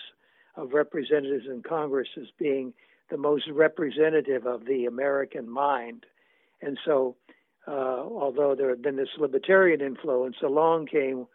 of 0.56 0.72
Representatives 0.72 1.46
and 1.46 1.62
Congress 1.62 2.08
as 2.16 2.26
being 2.38 2.72
the 3.10 3.16
most 3.16 3.48
representative 3.48 4.46
of 4.46 4.64
the 4.64 4.86
American 4.86 5.48
mind. 5.48 6.06
And 6.60 6.78
so, 6.84 7.16
uh, 7.68 7.70
although 7.70 8.54
there 8.56 8.70
had 8.70 8.82
been 8.82 8.96
this 8.96 9.08
libertarian 9.18 9.80
influence, 9.80 10.36
along 10.42 10.86
came 10.86 11.26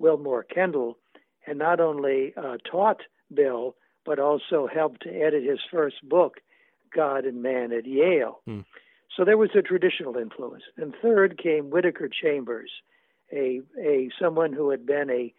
Willmoore 0.00 0.48
Kendall 0.48 0.96
and 1.46 1.58
not 1.58 1.80
only 1.80 2.32
uh, 2.36 2.56
taught 2.70 3.02
Bill, 3.34 3.74
but 4.08 4.18
also 4.18 4.66
helped 4.66 5.02
to 5.02 5.10
edit 5.10 5.44
his 5.44 5.58
first 5.70 5.96
book, 6.02 6.38
God 6.96 7.26
and 7.26 7.42
Man 7.42 7.74
at 7.74 7.84
Yale. 7.84 8.40
Mm. 8.48 8.64
So 9.14 9.22
there 9.22 9.36
was 9.36 9.50
a 9.54 9.60
traditional 9.60 10.16
influence. 10.16 10.62
And 10.78 10.94
third 11.02 11.36
came 11.36 11.68
Whittaker 11.68 12.08
Chambers, 12.08 12.70
a 13.30 13.60
a 13.78 14.08
someone 14.18 14.54
who 14.54 14.70
had 14.70 14.86
been 14.86 15.10
a 15.10 15.34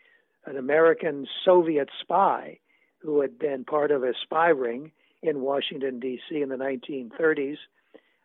an 0.46 0.56
American 0.56 1.26
Soviet 1.44 1.90
spy 2.00 2.60
who 3.00 3.22
had 3.22 3.40
been 3.40 3.66
part 3.66 3.90
of 3.90 4.04
a 4.04 4.14
spy 4.22 4.50
ring 4.50 4.92
in 5.24 5.42
Washington 5.42 6.00
D.C. 6.00 6.40
in 6.40 6.50
the 6.50 6.56
1930s, 6.56 7.58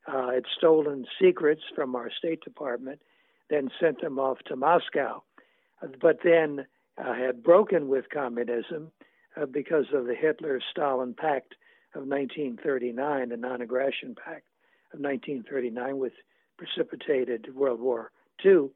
uh, 0.06 0.30
had 0.30 0.44
stolen 0.58 1.06
secrets 1.18 1.62
from 1.74 1.96
our 1.96 2.10
State 2.10 2.42
Department, 2.42 3.00
then 3.48 3.70
sent 3.80 4.02
them 4.02 4.18
off 4.18 4.38
to 4.46 4.56
Moscow, 4.56 5.22
but 6.02 6.18
then 6.22 6.66
uh, 6.98 7.14
had 7.14 7.42
broken 7.42 7.88
with 7.88 8.10
communism 8.12 8.92
uh, 9.40 9.46
because 9.46 9.86
of 9.92 10.06
the 10.06 10.14
Hitler-Stalin 10.14 11.14
Pact 11.14 11.54
of 11.94 12.06
1939, 12.06 13.28
the 13.28 13.36
Non-Aggression 13.36 14.14
Pact 14.14 14.46
of 14.92 15.00
1939, 15.00 15.98
which 15.98 16.14
precipitated 16.56 17.54
World 17.54 17.80
War 17.80 18.10
II 18.44 18.70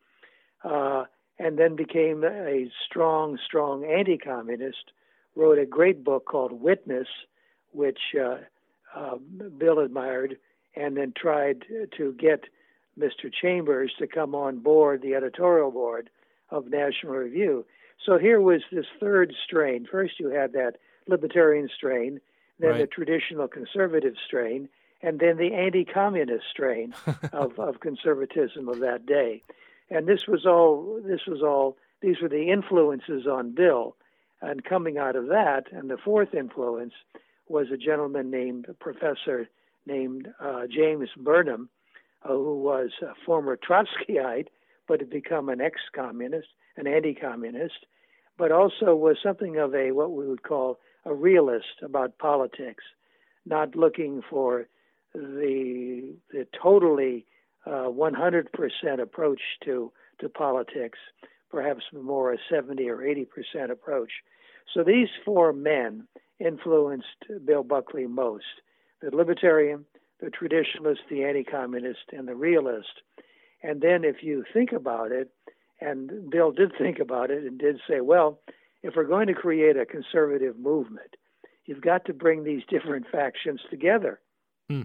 uh, 0.65 1.05
and 1.39 1.59
then 1.59 1.77
became 1.77 2.25
a 2.25 2.71
strong, 2.87 3.39
strong 3.45 3.85
anti 3.85 4.19
communist. 4.19 4.93
Wrote 5.37 5.59
a 5.59 5.67
great 5.67 6.03
book 6.03 6.25
called 6.27 6.53
Witness, 6.53 7.07
which 7.73 8.01
uh, 8.21 8.39
uh, 8.95 9.17
Bill 9.57 9.79
admired, 9.79 10.37
and 10.75 10.97
then 10.97 11.13
tried 11.17 11.65
to 11.97 12.13
get 12.15 12.45
Mr. 12.99 13.33
Chambers 13.33 13.93
to 13.99 14.09
come 14.09 14.35
on 14.35 14.59
board 14.59 15.01
the 15.01 15.15
editorial 15.15 15.71
board 15.71 16.11
of 16.51 16.69
National 16.69 17.15
Review. 17.15 17.65
So 18.05 18.19
here 18.19 18.41
was 18.41 18.63
this 18.71 18.87
third 19.01 19.35
strain. 19.45 19.87
First, 19.91 20.21
you 20.21 20.29
had 20.29 20.53
that 20.53 20.77
libertarian 21.07 21.69
strain, 21.75 22.21
then 22.59 22.71
right. 22.71 22.81
the 22.81 22.87
traditional 22.87 23.49
conservative 23.49 24.15
strain, 24.25 24.69
and 25.03 25.21
then 25.21 25.37
the 25.37 25.55
anti 25.55 25.85
communist 25.85 26.45
strain 26.51 26.95
of, 27.33 27.59
of 27.59 27.81
conservatism 27.81 28.69
of 28.69 28.81
that 28.81 29.07
day 29.07 29.43
and 29.91 30.07
this 30.07 30.27
was 30.27 30.47
all 30.47 31.01
this 31.05 31.27
was 31.27 31.43
all 31.43 31.77
these 32.01 32.21
were 32.21 32.29
the 32.29 32.51
influences 32.51 33.27
on 33.27 33.55
Bill, 33.55 33.97
and 34.41 34.65
coming 34.65 34.99
out 34.99 35.17
of 35.17 35.27
that, 35.29 35.65
and 35.73 35.91
the 35.91 35.97
fourth 35.97 36.35
influence 36.35 36.93
was 37.49 37.69
a 37.73 37.77
gentleman 37.77 38.31
named 38.31 38.67
a 38.69 38.75
Professor 38.75 39.49
named 39.87 40.29
uh, 40.41 40.67
James 40.71 41.09
Burnham, 41.17 41.69
uh, 42.23 42.29
who 42.29 42.59
was 42.59 42.91
a 43.03 43.15
former 43.25 43.57
Trotskyite, 43.57 44.49
but 44.89 45.01
had 45.01 45.11
become 45.11 45.49
an 45.49 45.61
ex-communist, 45.61 46.49
an 46.77 46.87
anti-communist, 46.87 47.87
but 48.37 48.51
also 48.51 48.95
was 48.95 49.17
something 49.23 49.57
of 49.59 49.75
a 49.75 49.93
what 49.93 50.13
we 50.13 50.27
would 50.27 50.43
call 50.43 50.79
a 51.05 51.15
realist 51.15 51.83
about 51.83 52.19
politics, 52.19 52.85
not 53.47 53.77
looking 53.77 54.23
for 54.29 54.69
the 55.15 56.15
the 56.33 56.47
totally 56.61 57.27
uh, 57.67 57.89
100% 57.91 58.47
approach 59.01 59.41
to, 59.65 59.93
to 60.21 60.29
politics, 60.29 60.99
perhaps 61.51 61.83
more 61.93 62.33
a 62.33 62.39
70 62.51 62.89
or 62.89 62.99
80% 62.99 63.71
approach. 63.71 64.11
So 64.75 64.83
these 64.85 65.09
four 65.25 65.53
men 65.53 66.07
influenced 66.39 67.07
Bill 67.45 67.63
Buckley 67.63 68.07
most 68.07 68.45
the 69.01 69.15
libertarian, 69.15 69.85
the 70.21 70.27
traditionalist, 70.27 70.99
the 71.09 71.23
anti 71.25 71.45
communist, 71.45 72.01
and 72.13 72.27
the 72.27 72.35
realist. 72.35 73.03
And 73.63 73.81
then 73.81 74.05
if 74.05 74.23
you 74.23 74.45
think 74.53 74.73
about 74.73 75.13
it, 75.13 75.31
and 75.81 76.31
Bill 76.31 76.53
did 76.53 76.73
think 76.77 76.99
about 76.99 77.31
it 77.31 77.45
and 77.45 77.59
did 77.59 77.81
say, 77.89 78.01
well, 78.01 78.41
if 78.83 78.95
we're 78.97 79.05
going 79.05 79.27
to 79.29 79.35
create 79.35 79.77
a 79.77 79.87
conservative 79.87 80.59
movement, 80.59 81.17
you've 81.67 81.81
got 81.81 82.05
to 82.07 82.13
bring 82.13 82.45
these 82.45 82.63
different 82.69 83.07
factions 83.11 83.61
together. 83.71 84.21
Hmm. 84.69 84.83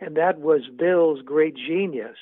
And 0.00 0.16
that 0.16 0.40
was 0.40 0.62
Bill's 0.76 1.22
great 1.22 1.56
genius, 1.56 2.16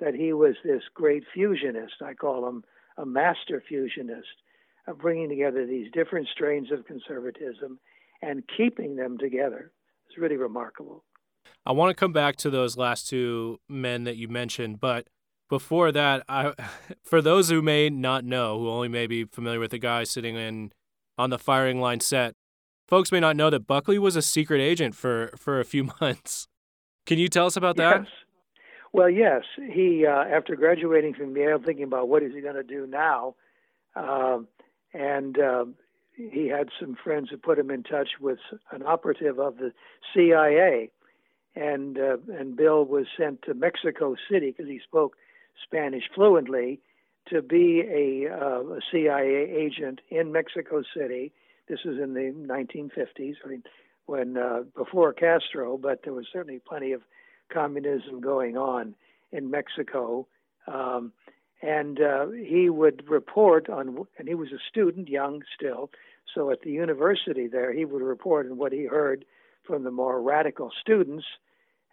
that 0.00 0.14
he 0.14 0.32
was 0.32 0.54
this 0.64 0.82
great 0.94 1.24
fusionist. 1.34 2.02
I 2.04 2.14
call 2.14 2.48
him 2.48 2.64
a 2.98 3.06
master 3.06 3.62
fusionist 3.66 4.42
of 4.86 4.98
bringing 4.98 5.28
together 5.28 5.66
these 5.66 5.90
different 5.92 6.28
strains 6.28 6.70
of 6.70 6.86
conservatism 6.86 7.78
and 8.20 8.42
keeping 8.56 8.96
them 8.96 9.16
together. 9.18 9.72
It's 10.06 10.18
really 10.18 10.36
remarkable. 10.36 11.04
I 11.64 11.72
want 11.72 11.90
to 11.90 11.94
come 11.94 12.12
back 12.12 12.36
to 12.36 12.50
those 12.50 12.76
last 12.76 13.08
two 13.08 13.60
men 13.68 14.04
that 14.04 14.16
you 14.16 14.28
mentioned, 14.28 14.80
but 14.80 15.08
before 15.52 15.92
that, 15.92 16.24
I, 16.30 16.54
for 17.02 17.20
those 17.20 17.50
who 17.50 17.60
may 17.60 17.90
not 17.90 18.24
know, 18.24 18.58
who 18.58 18.70
only 18.70 18.88
may 18.88 19.06
be 19.06 19.24
familiar 19.24 19.60
with 19.60 19.72
the 19.72 19.78
guy 19.78 20.04
sitting 20.04 20.34
in 20.34 20.72
on 21.18 21.28
the 21.28 21.38
firing 21.38 21.78
line 21.78 22.00
set, 22.00 22.34
folks 22.88 23.12
may 23.12 23.20
not 23.20 23.36
know 23.36 23.50
that 23.50 23.66
Buckley 23.66 23.98
was 23.98 24.16
a 24.16 24.22
secret 24.22 24.62
agent 24.62 24.94
for 24.94 25.30
for 25.36 25.60
a 25.60 25.64
few 25.66 25.90
months. 26.00 26.48
Can 27.04 27.18
you 27.18 27.28
tell 27.28 27.44
us 27.44 27.54
about 27.54 27.76
yes. 27.76 27.98
that? 27.98 28.08
Well, 28.94 29.10
yes. 29.10 29.42
He 29.56 30.06
uh, 30.06 30.24
after 30.24 30.56
graduating 30.56 31.12
from 31.12 31.36
Yale, 31.36 31.60
thinking 31.62 31.84
about 31.84 32.08
what 32.08 32.22
is 32.22 32.32
he 32.32 32.40
going 32.40 32.54
to 32.54 32.62
do 32.62 32.86
now, 32.86 33.34
uh, 33.94 34.38
and 34.94 35.38
uh, 35.38 35.66
he 36.16 36.48
had 36.48 36.70
some 36.80 36.96
friends 37.04 37.28
who 37.28 37.36
put 37.36 37.58
him 37.58 37.70
in 37.70 37.82
touch 37.82 38.08
with 38.18 38.38
an 38.70 38.82
operative 38.86 39.38
of 39.38 39.58
the 39.58 39.74
CIA, 40.14 40.88
and 41.54 41.98
uh, 41.98 42.16
and 42.38 42.56
Bill 42.56 42.86
was 42.86 43.04
sent 43.18 43.42
to 43.42 43.52
Mexico 43.52 44.16
City 44.30 44.50
because 44.50 44.70
he 44.70 44.80
spoke 44.82 45.14
Spanish 45.64 46.04
fluently 46.14 46.80
to 47.28 47.42
be 47.42 47.82
a, 47.82 48.32
uh, 48.32 48.60
a 48.74 48.80
CIA 48.90 49.48
agent 49.50 50.00
in 50.10 50.32
Mexico 50.32 50.82
City. 50.96 51.32
This 51.68 51.80
was 51.84 51.98
in 51.98 52.14
the 52.14 52.32
1950s, 52.32 53.34
I 53.44 53.48
mean, 53.48 53.62
when 54.06 54.36
uh, 54.36 54.62
before 54.76 55.12
Castro, 55.12 55.78
but 55.78 56.00
there 56.04 56.12
was 56.12 56.26
certainly 56.32 56.60
plenty 56.66 56.92
of 56.92 57.02
communism 57.52 58.20
going 58.20 58.56
on 58.56 58.94
in 59.30 59.50
Mexico. 59.50 60.26
Um, 60.66 61.12
and 61.62 62.00
uh, 62.00 62.26
he 62.30 62.68
would 62.68 63.08
report 63.08 63.70
on, 63.70 64.06
and 64.18 64.26
he 64.26 64.34
was 64.34 64.48
a 64.50 64.58
student, 64.68 65.08
young 65.08 65.42
still, 65.56 65.90
so 66.34 66.50
at 66.50 66.62
the 66.62 66.70
university 66.70 67.46
there, 67.46 67.72
he 67.72 67.84
would 67.84 68.02
report 68.02 68.46
on 68.46 68.56
what 68.56 68.72
he 68.72 68.84
heard 68.86 69.24
from 69.64 69.84
the 69.84 69.90
more 69.90 70.20
radical 70.20 70.72
students, 70.80 71.24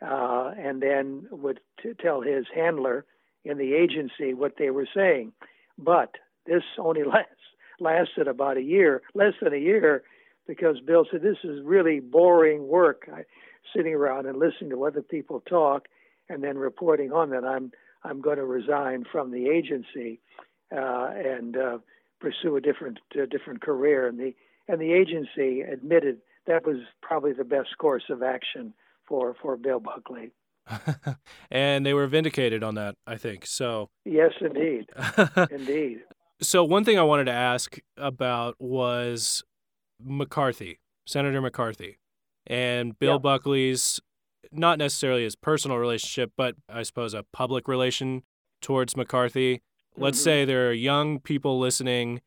uh, 0.02 0.52
and 0.58 0.82
then 0.82 1.28
would 1.30 1.60
t- 1.82 1.94
tell 2.00 2.22
his 2.22 2.46
handler 2.54 3.06
in 3.44 3.58
the 3.58 3.74
agency 3.74 4.34
what 4.34 4.54
they 4.58 4.70
were 4.70 4.88
saying. 4.96 5.34
But 5.78 6.16
this 6.46 6.64
only 6.78 7.04
last, 7.06 7.28
lasted 7.80 8.28
about 8.28 8.58
a 8.58 8.64
year, 8.64 9.02
less 9.14 9.34
than 9.42 9.54
a 9.54 9.58
year, 9.58 10.04
because 10.48 10.80
Bill 10.86 11.06
said 11.10 11.22
this 11.22 11.38
is 11.44 11.64
really 11.64 12.00
boring 12.00 12.68
work, 12.68 13.08
I, 13.14 13.24
sitting 13.76 13.94
around 13.94 14.26
and 14.26 14.38
listening 14.38 14.72
to 14.72 14.86
other 14.86 15.02
people 15.02 15.42
talk, 15.42 15.88
and 16.28 16.44
then 16.44 16.58
reporting 16.58 17.12
on 17.12 17.30
that. 17.32 17.44
I'm 17.44 17.72
I'm 18.04 18.22
going 18.22 18.38
to 18.38 18.46
resign 18.46 19.04
from 19.12 19.32
the 19.32 19.50
agency 19.50 20.22
uh, 20.72 21.10
and 21.14 21.58
uh, 21.58 21.78
pursue 22.20 22.56
a 22.56 22.62
different 22.62 23.00
different 23.30 23.62
career. 23.62 24.08
And 24.08 24.20
the 24.20 24.34
and 24.68 24.80
the 24.80 24.94
agency 24.94 25.62
admitted 25.62 26.18
that 26.48 26.66
was 26.66 26.78
probably 27.02 27.34
the 27.34 27.44
best 27.44 27.78
course 27.78 28.04
of 28.10 28.24
action 28.24 28.74
for 29.08 29.36
for 29.42 29.58
Bill 29.58 29.80
Buckley. 29.80 30.32
and 31.52 31.86
they 31.86 31.94
were 31.94 32.08
vindicated 32.08 32.64
on 32.64 32.76
that, 32.76 32.96
I 33.06 33.18
think. 33.18 33.46
So 33.46 33.90
yes, 34.06 34.32
indeed, 34.42 34.86
indeed. 35.52 36.02
So 36.42 36.64
one 36.64 36.84
thing 36.84 36.98
I 36.98 37.04
wanted 37.04 37.26
to 37.26 37.34
ask 37.34 37.78
about 37.98 38.56
was 38.60 39.44
McCarthy, 40.02 40.80
Senator 41.06 41.42
McCarthy, 41.42 42.00
and 42.48 42.98
Bill 42.98 43.14
yep. 43.14 43.22
Buckley's 43.22 44.00
not 44.52 44.78
necessarily 44.78 45.24
his 45.24 45.36
personal 45.36 45.78
relationship, 45.78 46.32
but 46.38 46.56
I 46.68 46.84
suppose 46.84 47.14
a 47.14 47.26
public 47.34 47.68
relation 47.68 48.24
towards 48.62 48.96
McCarthy. 48.96 49.62
Let's 49.98 50.18
mm-hmm. 50.20 50.24
say 50.24 50.46
there 50.46 50.70
are 50.70 50.74
young 50.74 51.20
people 51.20 51.60
listening. 51.60 52.22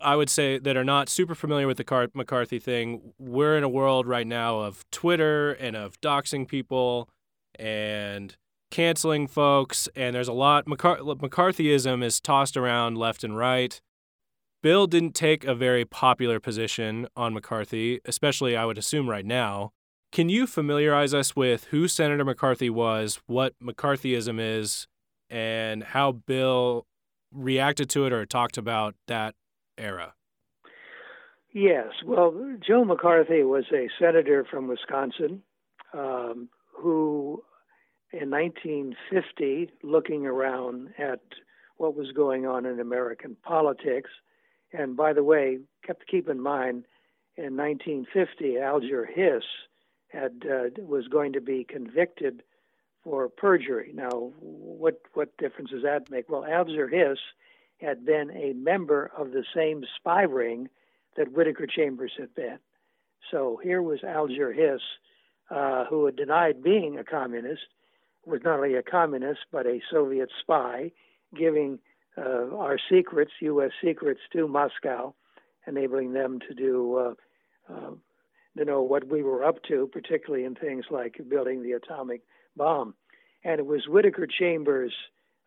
I 0.00 0.16
would 0.16 0.28
say 0.28 0.58
that 0.58 0.76
are 0.76 0.84
not 0.84 1.08
super 1.08 1.34
familiar 1.34 1.66
with 1.66 1.78
the 1.78 2.10
McCarthy 2.14 2.58
thing. 2.58 3.14
We're 3.18 3.56
in 3.56 3.64
a 3.64 3.68
world 3.68 4.06
right 4.06 4.26
now 4.26 4.58
of 4.58 4.84
Twitter 4.90 5.52
and 5.52 5.74
of 5.74 6.00
doxing 6.00 6.46
people 6.46 7.08
and 7.58 8.36
canceling 8.70 9.26
folks, 9.26 9.88
and 9.94 10.14
there's 10.14 10.28
a 10.28 10.32
lot. 10.32 10.66
McCar- 10.66 11.00
McCarthyism 11.00 12.02
is 12.02 12.20
tossed 12.20 12.56
around 12.56 12.98
left 12.98 13.22
and 13.24 13.36
right. 13.36 13.80
Bill 14.62 14.86
didn't 14.86 15.14
take 15.14 15.44
a 15.44 15.54
very 15.54 15.84
popular 15.84 16.40
position 16.40 17.06
on 17.14 17.34
McCarthy, 17.34 18.00
especially 18.04 18.56
I 18.56 18.64
would 18.64 18.78
assume 18.78 19.08
right 19.08 19.26
now. 19.26 19.72
Can 20.10 20.28
you 20.28 20.46
familiarize 20.46 21.12
us 21.12 21.36
with 21.36 21.64
who 21.64 21.86
Senator 21.86 22.24
McCarthy 22.24 22.70
was, 22.70 23.20
what 23.26 23.54
McCarthyism 23.62 24.38
is, 24.40 24.86
and 25.28 25.84
how 25.84 26.12
Bill 26.12 26.86
reacted 27.32 27.90
to 27.90 28.06
it 28.06 28.12
or 28.12 28.24
talked 28.24 28.56
about 28.56 28.94
that 29.06 29.34
era? 29.76 30.14
Yes. 31.52 31.88
Well, 32.04 32.56
Joe 32.66 32.84
McCarthy 32.84 33.42
was 33.42 33.64
a 33.72 33.88
senator 34.00 34.46
from 34.50 34.66
Wisconsin 34.66 35.42
um, 35.92 36.48
who, 36.76 37.42
in 38.12 38.30
1950, 38.30 39.70
looking 39.82 40.26
around 40.26 40.90
at 40.98 41.20
what 41.76 41.96
was 41.96 42.12
going 42.12 42.46
on 42.46 42.66
in 42.66 42.80
American 42.80 43.36
politics, 43.42 44.10
and 44.72 44.96
by 44.96 45.12
the 45.12 45.24
way, 45.24 45.58
kept 45.84 46.06
keep 46.06 46.28
in 46.28 46.40
mind, 46.40 46.84
in 47.36 47.56
1950, 47.56 48.58
Alger 48.58 49.04
Hiss 49.04 49.44
had 50.08 50.44
uh, 50.48 50.82
was 50.82 51.08
going 51.08 51.32
to 51.32 51.40
be 51.40 51.64
convicted 51.64 52.42
for 53.02 53.28
perjury. 53.28 53.90
Now, 53.92 54.32
what 54.40 55.00
what 55.14 55.36
difference 55.36 55.70
does 55.70 55.82
that 55.82 56.10
make? 56.10 56.28
Well, 56.28 56.44
Alger 56.44 56.88
Hiss 56.88 57.18
had 57.80 58.06
been 58.06 58.30
a 58.30 58.52
member 58.52 59.10
of 59.16 59.32
the 59.32 59.44
same 59.54 59.84
spy 59.96 60.22
ring 60.22 60.68
that 61.16 61.32
Whittaker 61.32 61.66
Chambers 61.66 62.12
had 62.18 62.34
been. 62.34 62.58
So 63.30 63.58
here 63.62 63.82
was 63.82 64.04
Alger 64.04 64.52
Hiss, 64.52 64.80
uh, 65.54 65.84
who 65.84 66.06
had 66.06 66.16
denied 66.16 66.62
being 66.62 66.98
a 66.98 67.04
communist, 67.04 67.62
was 68.26 68.40
not 68.44 68.56
only 68.56 68.74
a 68.74 68.82
communist 68.82 69.40
but 69.52 69.66
a 69.66 69.80
Soviet 69.90 70.30
spy, 70.40 70.90
giving 71.36 71.78
uh, 72.18 72.54
our 72.56 72.78
secrets, 72.90 73.32
U.S. 73.40 73.70
secrets, 73.82 74.20
to 74.32 74.48
Moscow, 74.48 75.14
enabling 75.66 76.12
them 76.12 76.40
to 76.48 76.54
do 76.54 76.96
uh, 76.96 77.72
uh 77.72 77.90
to 78.56 78.64
know 78.64 78.82
what 78.82 79.08
we 79.08 79.22
were 79.22 79.44
up 79.44 79.62
to, 79.64 79.88
particularly 79.92 80.44
in 80.44 80.54
things 80.54 80.84
like 80.90 81.20
building 81.28 81.62
the 81.62 81.72
atomic 81.72 82.22
bomb. 82.56 82.94
And 83.42 83.58
it 83.58 83.66
was 83.66 83.88
Whittaker 83.88 84.28
Chambers 84.28 84.92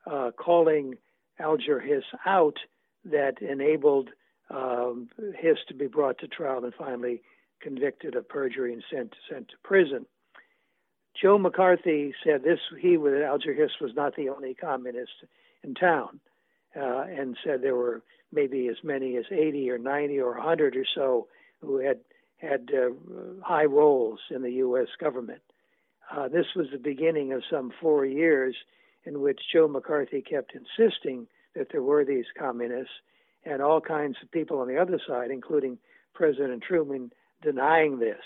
uh, 0.05 0.31
calling 0.37 0.95
Alger 1.39 1.79
Hiss 1.79 2.03
out 2.25 2.57
that 3.05 3.41
enabled 3.41 4.09
um, 4.49 5.09
Hiss 5.39 5.57
to 5.69 5.73
be 5.73 5.87
brought 5.87 6.19
to 6.19 6.27
trial 6.27 6.65
and 6.65 6.73
finally 6.73 7.21
convicted 7.61 8.15
of 8.15 8.27
perjury 8.27 8.73
and 8.73 8.83
sent 8.91 9.15
sent 9.29 9.49
to 9.49 9.55
prison. 9.63 10.05
Joe 11.19 11.37
McCarthy 11.37 12.13
said 12.23 12.43
this 12.43 12.59
he 12.79 12.97
with 12.97 13.21
Alger 13.21 13.53
Hiss 13.53 13.79
was 13.81 13.91
not 13.95 14.15
the 14.15 14.29
only 14.29 14.53
communist 14.53 15.23
in 15.63 15.73
town, 15.73 16.19
uh, 16.75 17.05
and 17.09 17.37
said 17.43 17.61
there 17.61 17.75
were 17.75 18.03
maybe 18.31 18.67
as 18.67 18.77
many 18.83 19.17
as 19.17 19.25
80 19.31 19.69
or 19.71 19.77
90 19.77 20.19
or 20.19 20.33
100 20.35 20.75
or 20.75 20.85
so 20.93 21.27
who 21.61 21.79
had 21.79 21.99
had 22.37 22.69
uh, 22.71 22.89
high 23.43 23.65
roles 23.65 24.19
in 24.29 24.43
the 24.43 24.51
U.S. 24.53 24.89
government. 24.99 25.41
Uh, 26.11 26.27
this 26.27 26.45
was 26.55 26.67
the 26.71 26.77
beginning 26.77 27.33
of 27.33 27.41
some 27.49 27.71
four 27.81 28.05
years 28.05 28.55
in 29.05 29.21
which 29.21 29.39
Joe 29.51 29.67
McCarthy 29.67 30.21
kept 30.21 30.53
insisting 30.53 31.27
that 31.55 31.69
there 31.71 31.81
were 31.81 32.05
these 32.05 32.25
communists, 32.37 32.93
and 33.43 33.61
all 33.61 33.81
kinds 33.81 34.17
of 34.21 34.31
people 34.31 34.59
on 34.59 34.67
the 34.67 34.77
other 34.77 34.99
side, 35.07 35.31
including 35.31 35.77
President 36.13 36.61
Truman, 36.61 37.11
denying 37.41 37.99
this. 37.99 38.21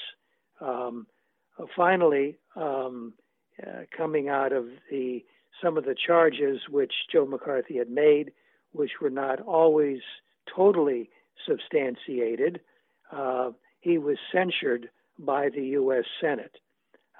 Um, 0.59 1.07
uh, 1.59 1.65
finally, 1.75 2.37
um, 2.55 3.13
uh, 3.61 3.81
coming 3.95 4.29
out 4.29 4.53
of 4.53 4.65
the 4.89 5.23
some 5.61 5.77
of 5.77 5.85
the 5.85 5.95
charges 5.95 6.61
which 6.69 6.93
Joe 7.11 7.25
McCarthy 7.25 7.77
had 7.77 7.89
made, 7.89 8.31
which 8.71 8.91
were 9.01 9.09
not 9.09 9.39
always 9.41 9.99
totally 10.53 11.09
substantiated, 11.47 12.61
uh, 13.11 13.51
he 13.79 13.97
was 13.97 14.17
censured 14.31 14.89
by 15.19 15.49
the 15.49 15.63
U.S. 15.63 16.05
Senate, 16.19 16.57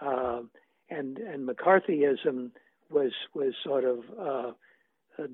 uh, 0.01 0.41
and 0.89 1.17
and 1.17 1.47
McCarthyism 1.47 2.51
was 2.89 3.12
was 3.34 3.54
sort 3.63 3.84
of 3.84 3.99
uh, 4.19 4.51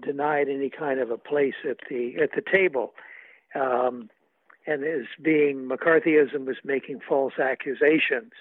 denied 0.03 0.49
any 0.49 0.69
kind 0.69 0.99
of 0.99 1.11
a 1.11 1.17
place 1.17 1.55
at 1.69 1.77
the 1.89 2.15
at 2.21 2.31
the 2.35 2.41
table, 2.41 2.93
um, 3.55 4.09
and 4.67 4.83
as 4.83 5.05
being 5.21 5.67
McCarthyism 5.67 6.45
was 6.45 6.57
making 6.63 6.99
false 7.07 7.39
accusations. 7.41 8.33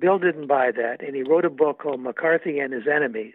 Bill 0.00 0.18
didn't 0.18 0.48
buy 0.48 0.72
that, 0.72 1.02
and 1.06 1.14
he 1.14 1.22
wrote 1.22 1.44
a 1.44 1.50
book 1.50 1.78
called 1.80 2.00
McCarthy 2.00 2.58
and 2.58 2.72
His 2.72 2.88
Enemies, 2.92 3.34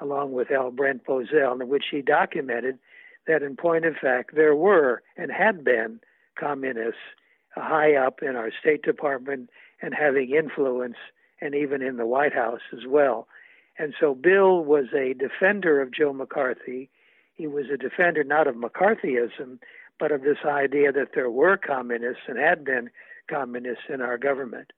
along 0.00 0.32
with 0.32 0.50
L. 0.50 0.70
Brent 0.70 1.04
Bozell, 1.04 1.60
in 1.60 1.68
which 1.68 1.84
he 1.90 2.00
documented 2.00 2.78
that, 3.26 3.42
in 3.42 3.56
point 3.56 3.84
of 3.84 3.94
fact, 3.96 4.34
there 4.34 4.56
were 4.56 5.02
and 5.16 5.30
had 5.30 5.62
been 5.62 6.00
communists 6.38 6.98
high 7.54 7.94
up 7.94 8.22
in 8.22 8.34
our 8.34 8.50
State 8.58 8.82
Department 8.82 9.50
and 9.80 9.94
having 9.94 10.30
influence, 10.30 10.96
and 11.40 11.54
even 11.54 11.82
in 11.82 11.98
the 11.98 12.06
White 12.06 12.34
House 12.34 12.62
as 12.72 12.86
well. 12.88 13.28
And 13.78 13.94
so 14.00 14.14
Bill 14.14 14.64
was 14.64 14.86
a 14.94 15.14
defender 15.14 15.80
of 15.80 15.92
Joe 15.92 16.12
McCarthy. 16.12 16.88
He 17.34 17.46
was 17.46 17.66
a 17.72 17.76
defender 17.76 18.24
not 18.24 18.46
of 18.46 18.56
McCarthyism, 18.56 19.58
but 19.98 20.12
of 20.12 20.22
this 20.22 20.38
idea 20.44 20.92
that 20.92 21.08
there 21.14 21.30
were 21.30 21.56
communists 21.56 22.22
and 22.28 22.38
had 22.38 22.64
been 22.64 22.90
communists 23.28 23.84
in 23.88 24.00
our 24.00 24.18
government. 24.18 24.72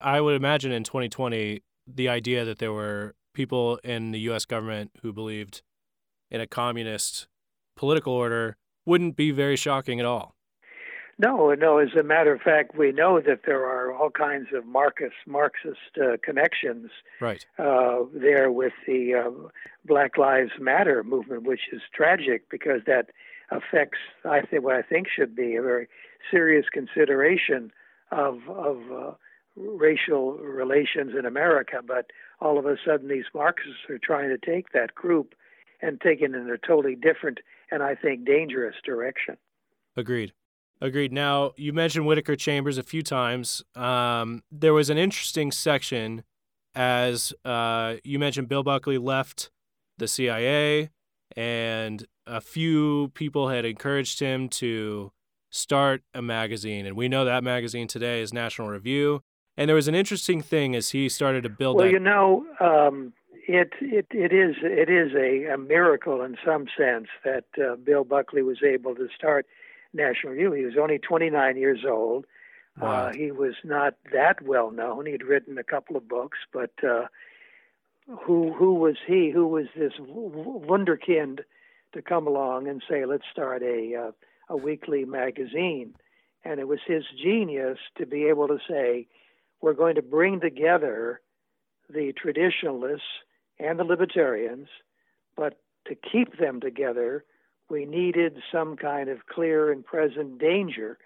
I 0.00 0.20
would 0.20 0.34
imagine 0.34 0.72
in 0.72 0.84
2020, 0.84 1.62
the 1.86 2.08
idea 2.08 2.44
that 2.44 2.58
there 2.58 2.72
were 2.72 3.14
people 3.32 3.76
in 3.84 4.10
the 4.10 4.20
U.S. 4.20 4.44
government 4.44 4.90
who 5.02 5.12
believed 5.12 5.62
in 6.30 6.40
a 6.40 6.46
communist 6.46 7.28
political 7.76 8.12
order 8.12 8.56
wouldn't 8.84 9.16
be 9.16 9.30
very 9.30 9.56
shocking 9.56 10.00
at 10.00 10.06
all. 10.06 10.34
No, 11.18 11.54
no. 11.54 11.78
As 11.78 11.88
a 11.98 12.02
matter 12.02 12.34
of 12.34 12.42
fact, 12.42 12.76
we 12.76 12.92
know 12.92 13.20
that 13.20 13.40
there 13.46 13.64
are 13.64 13.92
all 13.92 14.10
kinds 14.10 14.48
of 14.54 14.66
Marxist 14.66 15.14
Marxist 15.26 15.78
uh, 15.98 16.16
connections 16.22 16.90
right. 17.20 17.44
uh, 17.58 18.00
there 18.12 18.52
with 18.52 18.74
the 18.86 19.14
uh, 19.14 19.48
Black 19.86 20.18
Lives 20.18 20.50
Matter 20.60 21.02
movement, 21.02 21.44
which 21.44 21.68
is 21.72 21.80
tragic 21.94 22.50
because 22.50 22.82
that 22.86 23.10
affects, 23.50 23.98
I 24.24 24.40
think, 24.42 24.64
what 24.64 24.76
I 24.76 24.82
think 24.82 25.06
should 25.08 25.34
be 25.34 25.56
a 25.56 25.62
very 25.62 25.88
serious 26.30 26.66
consideration 26.72 27.72
of 28.10 28.38
of 28.48 28.78
uh, 28.92 29.12
racial 29.56 30.34
relations 30.34 31.12
in 31.18 31.24
America. 31.24 31.80
But 31.86 32.06
all 32.40 32.58
of 32.58 32.66
a 32.66 32.76
sudden, 32.84 33.08
these 33.08 33.24
Marxists 33.34 33.88
are 33.88 33.98
trying 33.98 34.28
to 34.28 34.38
take 34.38 34.72
that 34.72 34.94
group 34.94 35.34
and 35.80 36.00
take 36.00 36.20
it 36.20 36.34
in 36.34 36.50
a 36.50 36.58
totally 36.58 36.94
different 36.94 37.38
and 37.70 37.82
I 37.82 37.94
think 37.94 38.24
dangerous 38.24 38.76
direction. 38.84 39.36
Agreed. 39.96 40.32
Agreed. 40.80 41.12
Now, 41.12 41.52
you 41.56 41.72
mentioned 41.72 42.06
Whittaker 42.06 42.36
Chambers 42.36 42.78
a 42.78 42.82
few 42.82 43.02
times. 43.02 43.64
Um, 43.74 44.42
there 44.50 44.74
was 44.74 44.90
an 44.90 44.98
interesting 44.98 45.50
section 45.50 46.22
as 46.76 47.32
uh, 47.44 47.96
you 48.04 48.18
mentioned 48.18 48.48
Bill 48.48 48.62
Buckley 48.62 48.98
left 48.98 49.50
the 49.96 50.06
CIA, 50.06 50.90
and 51.36 52.06
a 52.26 52.40
few 52.40 53.10
people 53.14 53.48
had 53.48 53.64
encouraged 53.64 54.20
him 54.20 54.48
to 54.48 55.12
start 55.50 56.02
a 56.14 56.22
magazine. 56.22 56.86
And 56.86 56.96
we 56.96 57.08
know 57.08 57.24
that 57.24 57.44
magazine 57.44 57.86
today 57.88 58.20
is 58.20 58.32
National 58.32 58.68
Review. 58.68 59.22
And 59.56 59.68
there 59.68 59.76
was 59.76 59.88
an 59.88 59.94
interesting 59.94 60.42
thing 60.42 60.74
as 60.74 60.90
he 60.90 61.08
started 61.08 61.42
to 61.44 61.48
build. 61.48 61.76
Well, 61.76 61.86
that- 61.86 61.92
you 61.92 61.98
know, 62.00 62.44
um, 62.60 63.12
it, 63.48 63.70
it 63.80 64.06
it 64.10 64.32
is 64.32 64.56
it 64.62 64.90
is 64.90 65.12
a, 65.14 65.54
a 65.54 65.56
miracle 65.56 66.22
in 66.22 66.36
some 66.44 66.66
sense 66.76 67.06
that 67.24 67.44
uh, 67.56 67.76
Bill 67.76 68.02
Buckley 68.04 68.42
was 68.42 68.58
able 68.62 68.94
to 68.96 69.08
start 69.16 69.46
National 69.94 70.32
Review. 70.32 70.52
He 70.52 70.64
was 70.64 70.74
only 70.80 70.98
29 70.98 71.56
years 71.56 71.84
old. 71.88 72.26
Wow. 72.78 73.06
Uh, 73.06 73.12
he 73.14 73.30
was 73.30 73.54
not 73.64 73.94
that 74.12 74.42
well 74.42 74.70
known. 74.70 75.06
He'd 75.06 75.22
written 75.22 75.56
a 75.58 75.64
couple 75.64 75.96
of 75.96 76.08
books, 76.08 76.38
but 76.52 76.72
uh, 76.86 77.06
who 78.06 78.52
who 78.52 78.74
was 78.74 78.96
he? 79.06 79.30
Who 79.30 79.46
was 79.48 79.66
this 79.76 79.92
wunderkind 80.00 81.40
to 81.92 82.02
come 82.02 82.26
along 82.26 82.68
and 82.68 82.82
say, 82.88 83.04
"Let's 83.04 83.24
start 83.30 83.62
a 83.62 83.94
uh, 83.94 84.12
a 84.48 84.56
weekly 84.56 85.04
magazine"? 85.04 85.94
And 86.44 86.60
it 86.60 86.68
was 86.68 86.80
his 86.86 87.04
genius 87.20 87.78
to 87.98 88.06
be 88.06 88.26
able 88.26 88.48
to 88.48 88.58
say, 88.68 89.08
"We're 89.60 89.74
going 89.74 89.96
to 89.96 90.02
bring 90.02 90.40
together 90.40 91.20
the 91.88 92.12
traditionalists 92.12 93.06
and 93.58 93.78
the 93.78 93.84
libertarians, 93.84 94.68
but 95.36 95.58
to 95.86 95.94
keep 95.94 96.38
them 96.38 96.60
together." 96.60 97.24
we 97.68 97.84
needed 97.84 98.36
some 98.52 98.76
kind 98.76 99.08
of 99.08 99.26
clear 99.26 99.72
and 99.72 99.84
present 99.84 100.38
danger. 100.38 100.98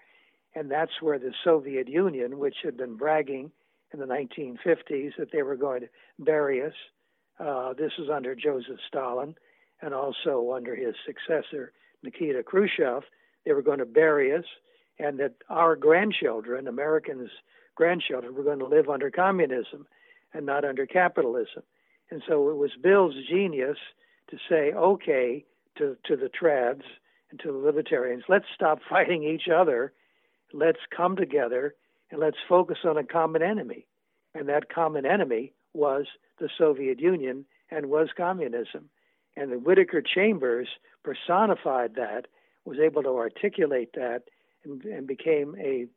And 0.53 0.69
that's 0.69 1.01
where 1.01 1.17
the 1.17 1.33
Soviet 1.43 1.87
Union, 1.87 2.37
which 2.37 2.57
had 2.63 2.77
been 2.77 2.97
bragging 2.97 3.51
in 3.93 3.99
the 3.99 4.05
1950s 4.05 5.11
that 5.17 5.31
they 5.31 5.43
were 5.43 5.55
going 5.55 5.81
to 5.81 5.89
bury 6.19 6.63
us, 6.63 6.73
uh, 7.39 7.73
this 7.73 7.91
was 7.97 8.09
under 8.09 8.35
Joseph 8.35 8.79
Stalin 8.87 9.35
and 9.81 9.93
also 9.93 10.53
under 10.53 10.75
his 10.75 10.95
successor, 11.05 11.73
Nikita 12.03 12.43
Khrushchev. 12.43 13.03
They 13.45 13.53
were 13.53 13.63
going 13.63 13.79
to 13.79 13.85
bury 13.85 14.33
us, 14.33 14.45
and 14.99 15.19
that 15.19 15.35
our 15.49 15.75
grandchildren, 15.75 16.67
Americans' 16.67 17.31
grandchildren, 17.75 18.35
were 18.35 18.43
going 18.43 18.59
to 18.59 18.67
live 18.67 18.89
under 18.89 19.09
communism 19.09 19.87
and 20.33 20.45
not 20.45 20.63
under 20.63 20.85
capitalism. 20.85 21.63
And 22.11 22.21
so 22.27 22.49
it 22.49 22.57
was 22.57 22.71
Bill's 22.81 23.15
genius 23.27 23.77
to 24.29 24.37
say, 24.49 24.71
okay, 24.73 25.45
to, 25.77 25.97
to 26.05 26.15
the 26.15 26.29
trads 26.29 26.83
and 27.31 27.39
to 27.39 27.51
the 27.51 27.57
libertarians. 27.57 28.23
Let's 28.29 28.45
stop 28.53 28.79
fighting 28.89 29.23
each 29.23 29.47
other. 29.53 29.93
Let's 30.53 30.79
come 30.95 31.15
together 31.15 31.75
and 32.11 32.19
let's 32.19 32.37
focus 32.47 32.79
on 32.83 32.97
a 32.97 33.03
common 33.03 33.41
enemy. 33.41 33.87
And 34.33 34.49
that 34.49 34.73
common 34.73 35.05
enemy 35.05 35.53
was 35.73 36.05
the 36.39 36.49
Soviet 36.57 36.99
Union 36.99 37.45
and 37.69 37.87
was 37.87 38.09
communism. 38.15 38.89
And 39.35 39.51
the 39.51 39.59
Whittaker 39.59 40.01
Chambers 40.01 40.67
personified 41.03 41.95
that, 41.95 42.27
was 42.65 42.77
able 42.79 43.03
to 43.03 43.17
articulate 43.17 43.93
that, 43.95 44.23
and, 44.63 44.83
and 44.83 45.07
became 45.07 45.55
a, 45.59 45.87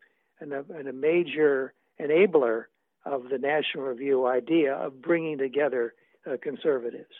an, 0.40 0.52
a, 0.52 0.88
a 0.88 0.92
major 0.92 1.74
enabler 2.00 2.64
of 3.04 3.24
the 3.30 3.38
National 3.38 3.84
Review 3.84 4.26
idea 4.26 4.74
of 4.74 5.02
bringing 5.02 5.38
together 5.38 5.94
uh, 6.26 6.36
conservatives 6.42 7.12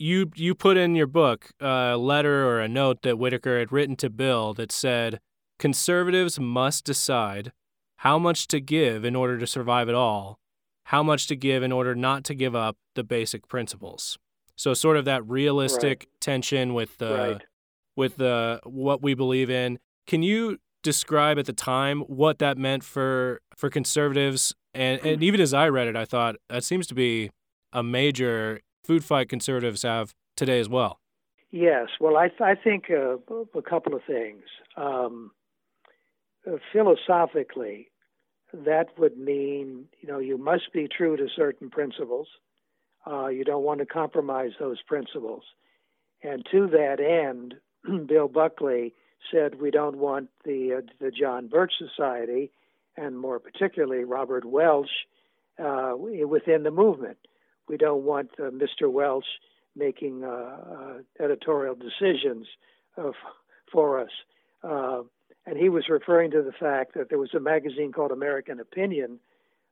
you 0.00 0.30
you 0.34 0.54
put 0.54 0.78
in 0.78 0.94
your 0.94 1.06
book 1.06 1.50
a 1.60 1.96
letter 1.96 2.46
or 2.48 2.60
a 2.60 2.68
note 2.68 3.02
that 3.02 3.18
Whittaker 3.18 3.58
had 3.58 3.70
written 3.70 3.96
to 3.96 4.08
Bill 4.08 4.54
that 4.54 4.72
said 4.72 5.20
conservatives 5.58 6.40
must 6.40 6.84
decide 6.86 7.52
how 8.00 8.18
much 8.18 8.48
to 8.48 8.60
give 8.60 9.04
in 9.04 9.14
order 9.14 9.36
to 9.36 9.46
survive 9.46 9.86
at 9.86 9.94
all, 9.94 10.38
how 10.84 11.02
much 11.02 11.26
to 11.26 11.36
give 11.36 11.62
in 11.62 11.70
order 11.70 11.94
not 11.94 12.24
to 12.24 12.34
give 12.34 12.56
up 12.56 12.78
the 12.94 13.04
basic 13.04 13.46
principles. 13.46 14.18
So 14.56 14.72
sort 14.72 14.96
of 14.96 15.04
that 15.04 15.26
realistic 15.28 16.00
right. 16.00 16.20
tension 16.20 16.72
with 16.72 16.96
the 16.96 17.14
right. 17.14 17.42
with 17.96 18.16
the 18.16 18.60
what 18.64 19.02
we 19.02 19.12
believe 19.12 19.50
in. 19.50 19.78
Can 20.06 20.22
you 20.22 20.58
describe 20.82 21.38
at 21.38 21.44
the 21.44 21.52
time 21.52 22.00
what 22.00 22.38
that 22.38 22.56
meant 22.56 22.84
for 22.84 23.42
for 23.54 23.68
conservatives 23.68 24.54
and, 24.72 24.98
and 25.04 25.22
even 25.22 25.38
as 25.38 25.52
I 25.52 25.68
read 25.68 25.86
it 25.86 25.94
I 25.94 26.06
thought 26.06 26.36
that 26.48 26.64
seems 26.64 26.86
to 26.86 26.94
be 26.94 27.30
a 27.70 27.82
major 27.82 28.60
food 28.82 29.04
fight 29.04 29.28
conservatives 29.28 29.82
have 29.82 30.14
today 30.36 30.58
as 30.58 30.70
well. 30.70 31.00
Yes, 31.50 31.88
well, 32.00 32.16
I, 32.16 32.28
th- 32.28 32.40
I 32.40 32.54
think 32.54 32.84
uh, 32.90 33.16
a 33.54 33.62
couple 33.62 33.94
of 33.94 34.02
things. 34.06 34.44
Um, 34.76 35.32
uh, 36.46 36.56
philosophically, 36.72 37.89
that 38.52 38.98
would 38.98 39.16
mean 39.18 39.86
you 40.00 40.08
know 40.08 40.18
you 40.18 40.38
must 40.38 40.72
be 40.72 40.88
true 40.88 41.16
to 41.16 41.28
certain 41.34 41.70
principles. 41.70 42.28
Uh, 43.06 43.28
you 43.28 43.44
don't 43.44 43.62
want 43.62 43.80
to 43.80 43.86
compromise 43.86 44.52
those 44.58 44.82
principles, 44.82 45.42
and 46.22 46.46
to 46.50 46.66
that 46.68 47.00
end, 47.00 47.54
Bill 48.06 48.28
Buckley 48.28 48.94
said 49.30 49.60
we 49.60 49.70
don't 49.70 49.96
want 49.96 50.28
the 50.44 50.78
uh, 50.78 50.80
the 51.00 51.10
John 51.10 51.48
Birch 51.48 51.72
Society, 51.78 52.50
and 52.96 53.18
more 53.18 53.38
particularly 53.38 54.04
Robert 54.04 54.44
Welch, 54.44 54.90
uh, 55.58 55.94
within 55.96 56.62
the 56.62 56.70
movement 56.70 57.18
we 57.70 57.76
don't 57.76 58.02
want 58.02 58.30
uh, 58.38 58.50
Mr. 58.50 58.90
Welch 58.90 59.24
making 59.76 60.24
uh, 60.24 60.28
uh, 60.28 61.24
editorial 61.24 61.76
decisions 61.76 62.46
for 63.72 64.00
us. 64.00 64.10
Uh, 65.46 65.50
and 65.50 65.58
he 65.58 65.68
was 65.68 65.88
referring 65.88 66.30
to 66.32 66.42
the 66.42 66.52
fact 66.52 66.94
that 66.94 67.08
there 67.08 67.18
was 67.18 67.34
a 67.34 67.40
magazine 67.40 67.92
called 67.92 68.10
American 68.10 68.60
Opinion, 68.60 69.18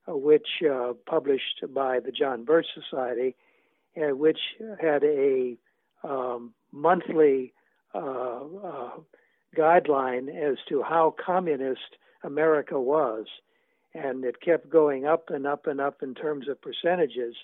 uh, 0.09 0.17
which 0.17 0.49
uh, 0.69 0.93
published 1.07 1.63
by 1.73 2.01
the 2.01 2.13
John 2.13 2.45
Birch 2.45 2.67
Society, 2.75 3.37
and 3.97 4.19
which 4.19 4.39
had 4.81 5.03
a 5.05 5.57
um, 6.05 6.53
monthly 6.73 7.53
guideline 9.57 10.29
as 10.29 10.57
to 10.69 10.83
how 10.83 11.15
communist 11.25 11.97
America 12.23 12.81
was. 12.81 13.27
And 13.95 14.25
it 14.25 14.41
kept 14.41 14.69
going 14.69 15.07
up 15.07 15.31
and 15.31 15.47
up 15.47 15.67
and 15.67 15.81
up 15.81 16.03
in 16.03 16.15
terms 16.15 16.49
of 16.49 16.61
percentages 16.61 17.35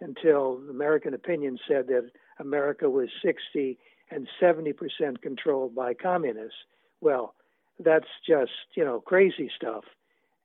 until 0.00 0.60
American 0.70 1.12
opinion 1.12 1.58
said 1.68 1.88
that 1.88 2.10
America 2.38 2.88
was 2.88 3.08
60 3.22 3.76
and 4.10 4.28
70 4.40 4.72
percent 4.72 5.20
controlled 5.20 5.74
by 5.74 5.92
communists. 5.94 6.56
Well, 7.00 7.34
that's 7.78 8.08
just 8.26 8.52
you 8.74 8.84
know 8.84 9.00
crazy 9.00 9.50
stuff. 9.54 9.84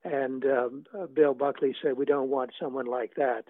And 0.04 0.44
um, 0.44 0.84
Bill 1.14 1.34
Buckley 1.34 1.74
said 1.82 1.96
we 1.96 2.04
don't 2.04 2.28
want 2.28 2.50
someone 2.60 2.86
like 2.86 3.14
that 3.16 3.44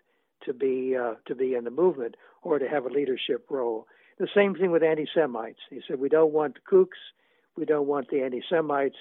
to 0.44 0.52
be 0.52 0.96
uh, 0.96 1.14
to 1.26 1.34
be 1.34 1.54
in 1.54 1.64
the 1.64 1.70
movement 1.70 2.16
or 2.42 2.58
to 2.58 2.68
have 2.68 2.84
a 2.84 2.88
leadership 2.90 3.46
role. 3.50 3.86
The 4.18 4.28
same 4.34 4.54
thing 4.54 4.70
with 4.70 4.84
anti-Semites. 4.84 5.58
He 5.70 5.80
said 5.86 5.98
we 5.98 6.08
don't 6.08 6.32
want 6.32 6.54
the 6.54 6.76
kooks, 6.76 7.00
we 7.56 7.64
don't 7.64 7.86
want 7.88 8.08
the 8.10 8.22
anti-Semites, 8.22 8.96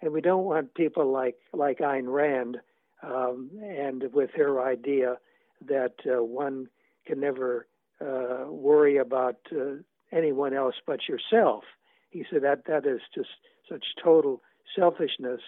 and 0.00 0.12
we 0.12 0.20
don't 0.20 0.44
want 0.44 0.74
people 0.74 1.10
like 1.10 1.36
like 1.52 1.78
Ayn 1.78 2.04
Rand 2.06 2.58
um, 3.02 3.50
and 3.62 4.04
with 4.12 4.30
her 4.36 4.62
idea 4.62 5.18
that 5.66 5.94
uh, 6.06 6.22
one 6.22 6.68
can 7.06 7.20
never 7.20 7.66
uh, 8.00 8.44
worry 8.48 8.96
about 8.96 9.36
uh, 9.52 9.76
anyone 10.12 10.54
else 10.54 10.74
but 10.86 11.00
yourself. 11.08 11.64
He 12.10 12.24
said 12.30 12.42
that 12.42 12.66
that 12.66 12.86
is 12.86 13.00
just 13.14 13.28
such 13.68 13.84
total 14.02 14.42
selfishness, 14.76 15.40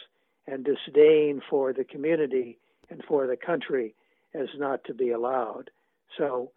and 0.47 0.65
disdain 0.65 1.43
for 1.49 1.73
the 1.73 1.85
community 1.85 2.59
and 2.89 3.03
for 3.05 3.27
the 3.27 3.37
country 3.37 3.95
as 4.35 4.49
not 4.57 4.85
to 4.85 4.95
be 4.95 5.11
allowed. 5.11 5.71
So 6.17 6.53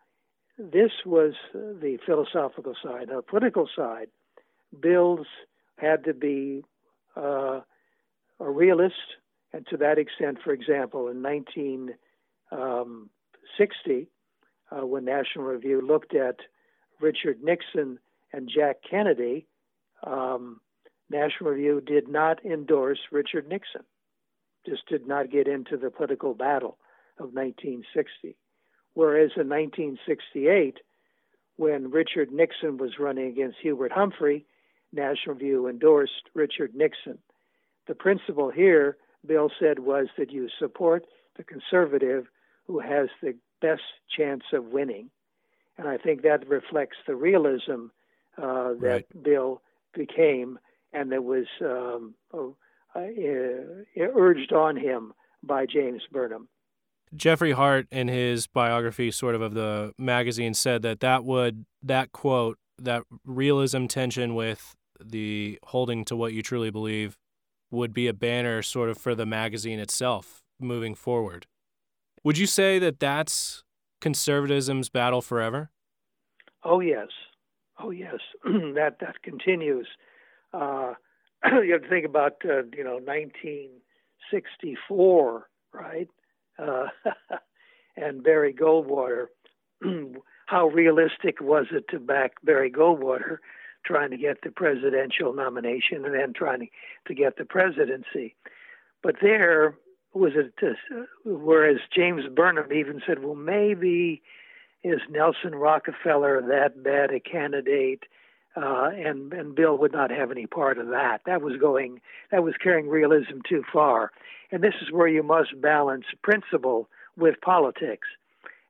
this 0.58 0.92
was 1.06 1.34
the 1.54 1.98
philosophical 2.06 2.76
side. 2.84 3.08
The 3.10 3.22
political 3.22 3.68
side, 3.76 4.08
bills 4.80 5.28
had 5.78 6.04
to 6.04 6.14
be 6.14 6.64
uh, 7.16 7.62
a 8.40 8.50
realist, 8.50 9.16
and 9.54 9.66
to 9.68 9.78
that 9.78 9.98
extent, 9.98 10.38
for 10.44 10.52
example, 10.54 11.08
in 11.08 11.24
1960, 11.24 14.08
uh, 14.72 14.86
when 14.86 15.06
National 15.06 15.46
Review 15.46 15.82
looked 15.82 16.14
at 16.14 16.36
Richard 17.00 17.42
Nixon 17.42 17.98
and 18.32 18.48
Jack 18.54 18.84
Kennedy, 18.88 19.48
um, 20.04 20.62
National 21.10 21.52
Review 21.52 21.82
did 21.82 22.08
not 22.08 22.44
endorse 22.46 23.00
Richard 23.12 23.48
Nixon, 23.48 23.84
just 24.66 24.88
did 24.88 25.08
not 25.08 25.32
get 25.32 25.48
into 25.48 25.78
the 25.78 25.90
political 25.90 26.34
battle 26.34 26.78
of 27.18 27.34
1960. 27.34 28.36
Whereas 28.94 29.32
in 29.36 29.50
1968, 29.50 30.78
when 31.58 31.92
Richard 31.92 32.32
Nixon 32.32 32.78
was 32.78 33.00
running 33.00 33.28
against 33.28 33.58
Hubert 33.62 33.92
Humphrey, 33.92 34.46
National 34.94 35.36
Review 35.36 35.68
endorsed 35.68 36.30
Richard 36.34 36.74
Nixon. 36.76 37.20
The 37.88 37.96
principle 37.96 38.50
here, 38.50 38.98
Bill 39.26 39.52
said, 39.60 39.80
was 39.80 40.08
that 40.18 40.32
you 40.32 40.48
support 40.58 41.06
the 41.38 41.44
conservative 41.44 42.28
who 42.66 42.80
has 42.80 43.10
the 43.22 43.36
best 43.62 43.82
chance 44.16 44.44
of 44.54 44.66
winning. 44.66 45.10
And 45.78 45.88
I 45.88 45.98
think 45.98 46.22
that 46.22 46.48
reflects 46.48 46.98
the 47.08 47.16
realism 47.16 47.88
uh, 48.38 48.74
that 48.74 48.80
right. 48.80 49.24
Bill 49.24 49.62
became 49.94 50.60
and 50.94 51.12
that 51.12 51.24
was 51.24 51.46
um, 51.62 52.16
uh, 52.34 52.50
uh, 52.96 53.02
urged 54.16 54.54
on 54.54 54.76
him 54.76 55.14
by 55.44 55.66
James 55.66 56.02
Burnham. 56.12 56.48
Jeffrey 57.16 57.54
Hart, 57.54 57.88
in 57.92 58.08
his 58.08 58.48
biography, 58.48 59.10
sort 59.12 59.36
of 59.36 59.42
of 59.42 59.54
the 59.54 59.94
magazine, 59.98 60.54
said 60.54 60.82
that 60.84 61.00
that 61.00 61.24
would 61.24 61.66
that 61.82 62.12
quote, 62.12 62.58
that 62.78 63.04
realism 63.26 63.88
tension 63.88 64.36
with 64.36 64.76
the 65.04 65.58
holding 65.64 66.06
to 66.06 66.16
what 66.16 66.34
you 66.34 66.44
truly 66.44 66.70
believe, 66.70 67.18
would 67.72 67.94
be 67.94 68.08
a 68.08 68.14
banner 68.14 68.62
sort 68.62 68.90
of 68.90 68.98
for 68.98 69.16
the 69.16 69.26
magazine 69.26 69.80
itself 69.80 70.42
moving 70.60 70.94
forward. 70.94 71.48
Would 72.24 72.38
you 72.38 72.46
say 72.46 72.80
that 72.80 73.00
that's 73.00 73.64
conservatism's 74.02 74.90
battle 74.90 75.22
forever? 75.22 75.72
Oh 76.64 76.80
yes, 76.80 77.08
oh 77.82 77.92
yes, 77.92 78.20
that 78.44 78.98
that 79.00 79.22
continues. 79.24 79.88
Uh, 80.54 80.94
you 81.64 81.74
have 81.74 81.84
to 81.84 81.90
think 81.90 82.06
about 82.06 82.38
uh, 82.46 82.64
you 82.76 82.84
know 82.84 83.00
1964, 83.04 85.50
right? 85.74 86.10
Uh, 86.58 86.88
and 87.98 88.24
Barry 88.24 88.54
Goldwater. 88.54 89.28
How 90.46 90.68
realistic 90.68 91.42
was 91.42 91.68
it 91.72 91.88
to 91.90 92.00
back 92.00 92.34
Barry 92.44 92.72
Goldwater 92.72 93.40
trying 93.86 94.10
to 94.10 94.18
get 94.18 94.42
the 94.44 94.50
presidential 94.50 95.32
nomination 95.34 96.06
and 96.06 96.14
then 96.14 96.34
trying 96.34 96.70
to, 97.06 97.14
get 97.14 97.38
the 97.38 97.46
presidency? 97.46 98.36
But 99.04 99.18
there 99.22 99.76
was 100.14 100.34
it, 100.36 100.54
uh, 100.64 100.74
whereas 101.24 101.78
James 101.96 102.24
Burnham 102.36 102.74
even 102.74 103.02
said, 103.06 103.24
well, 103.24 103.36
maybe 103.36 104.24
is 104.84 105.02
Nelson 105.10 105.54
Rockefeller 105.54 106.42
that 106.42 106.84
bad 106.84 107.12
a 107.12 107.20
candidate? 107.20 108.04
Uh, 108.62 108.90
and 108.90 109.32
and 109.32 109.56
Bill 109.56 109.78
would 109.78 109.94
not 109.94 110.12
have 110.12 110.32
any 110.32 110.46
part 110.46 110.78
of 110.78 110.88
that. 110.88 111.22
That 111.26 111.42
was 111.42 111.56
going 111.58 112.02
that 112.32 112.44
was 112.44 112.56
carrying 112.62 112.90
realism 112.90 113.40
too 113.48 113.64
far. 113.72 114.12
And 114.52 114.64
this 114.64 114.74
is 114.82 114.92
where 114.92 115.08
you 115.08 115.24
must 115.24 115.62
balance 115.62 116.06
principle 116.24 116.90
with 117.16 117.40
politics. 117.42 118.08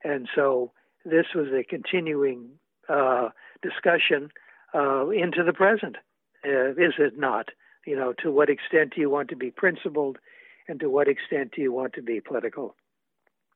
And 0.03 0.27
so 0.35 0.71
this 1.05 1.27
was 1.33 1.47
a 1.47 1.63
continuing 1.63 2.49
uh, 2.87 3.29
discussion 3.63 4.31
uh, 4.75 5.09
into 5.09 5.43
the 5.43 5.53
present. 5.53 5.95
Uh, 6.45 6.71
is 6.71 6.93
it 6.99 7.17
not? 7.17 7.49
You 7.87 7.95
know, 7.95 8.13
to 8.21 8.31
what 8.31 8.49
extent 8.49 8.93
do 8.93 9.01
you 9.01 9.09
want 9.09 9.29
to 9.29 9.35
be 9.35 9.49
principled, 9.49 10.17
and 10.67 10.79
to 10.81 10.89
what 10.89 11.07
extent 11.07 11.53
do 11.55 11.61
you 11.61 11.71
want 11.71 11.93
to 11.93 12.03
be 12.03 12.19
political? 12.19 12.75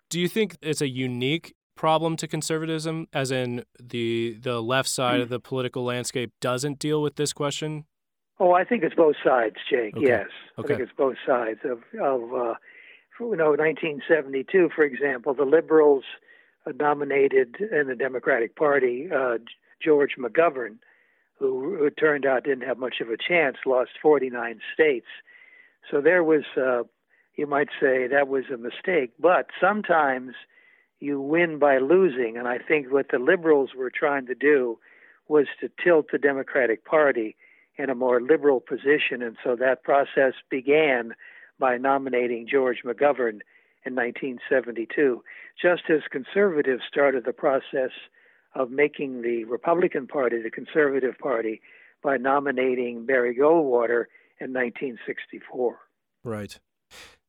Do 0.09 0.19
you 0.19 0.27
think 0.27 0.57
it's 0.61 0.81
a 0.81 0.87
unique 0.87 1.55
problem 1.75 2.15
to 2.17 2.27
conservatism, 2.27 3.07
as 3.13 3.31
in 3.31 3.63
the 3.81 4.37
the 4.41 4.61
left 4.61 4.89
side 4.89 5.19
of 5.19 5.29
the 5.29 5.39
political 5.39 5.83
landscape 5.83 6.31
doesn't 6.39 6.79
deal 6.79 7.01
with 7.01 7.15
this 7.15 7.33
question? 7.33 7.85
Oh, 8.39 8.51
I 8.53 8.63
think 8.63 8.83
it's 8.83 8.95
both 8.95 9.15
sides, 9.23 9.55
Jake. 9.69 9.95
Okay. 9.95 10.07
Yes, 10.07 10.27
okay. 10.57 10.73
I 10.73 10.77
think 10.77 10.89
it's 10.89 10.97
both 10.97 11.17
sides 11.25 11.59
of 11.63 11.79
of 11.99 12.33
uh, 12.33 12.55
you 13.19 13.35
know 13.35 13.51
1972, 13.51 14.69
for 14.75 14.83
example, 14.83 15.33
the 15.33 15.45
liberals 15.45 16.03
nominated 16.79 17.55
in 17.59 17.87
the 17.87 17.95
Democratic 17.95 18.55
Party 18.55 19.09
uh, 19.13 19.37
George 19.83 20.15
McGovern, 20.17 20.77
who, 21.39 21.77
who 21.77 21.89
turned 21.89 22.25
out 22.25 22.45
didn't 22.45 22.67
have 22.67 22.77
much 22.77 22.95
of 23.01 23.09
a 23.09 23.17
chance, 23.17 23.57
lost 23.65 23.91
49 24.01 24.59
states. 24.73 25.07
So 25.91 25.99
there 25.99 26.23
was, 26.23 26.43
uh, 26.57 26.83
you 27.35 27.47
might 27.47 27.69
say, 27.81 28.07
that 28.07 28.27
was 28.27 28.45
a 28.53 28.57
mistake. 28.57 29.13
But 29.19 29.47
sometimes 29.59 30.33
you 31.03 31.19
win 31.19 31.59
by 31.59 31.79
losing. 31.79 32.37
And 32.37 32.47
I 32.47 32.57
think 32.57 32.91
what 32.91 33.07
the 33.11 33.19
liberals 33.19 33.71
were 33.77 33.91
trying 33.91 34.25
to 34.27 34.35
do 34.35 34.79
was 35.27 35.47
to 35.59 35.69
tilt 35.83 36.07
the 36.11 36.17
Democratic 36.17 36.85
Party 36.85 37.35
in 37.77 37.89
a 37.89 37.95
more 37.95 38.21
liberal 38.21 38.61
position. 38.61 39.21
And 39.21 39.35
so 39.43 39.55
that 39.57 39.83
process 39.83 40.33
began 40.49 41.13
by 41.59 41.77
nominating 41.77 42.47
George 42.49 42.83
McGovern 42.85 43.41
in 43.85 43.95
1972, 43.95 45.21
just 45.61 45.83
as 45.89 46.01
conservatives 46.09 46.83
started 46.89 47.25
the 47.25 47.33
process 47.33 47.91
of 48.55 48.71
making 48.71 49.23
the 49.23 49.43
Republican 49.43 50.07
Party 50.07 50.41
the 50.41 50.49
conservative 50.49 51.17
party 51.17 51.61
by 52.01 52.15
nominating 52.15 53.05
Barry 53.05 53.35
Goldwater 53.35 54.05
in 54.39 54.53
1964. 54.53 55.79
Right. 56.23 56.59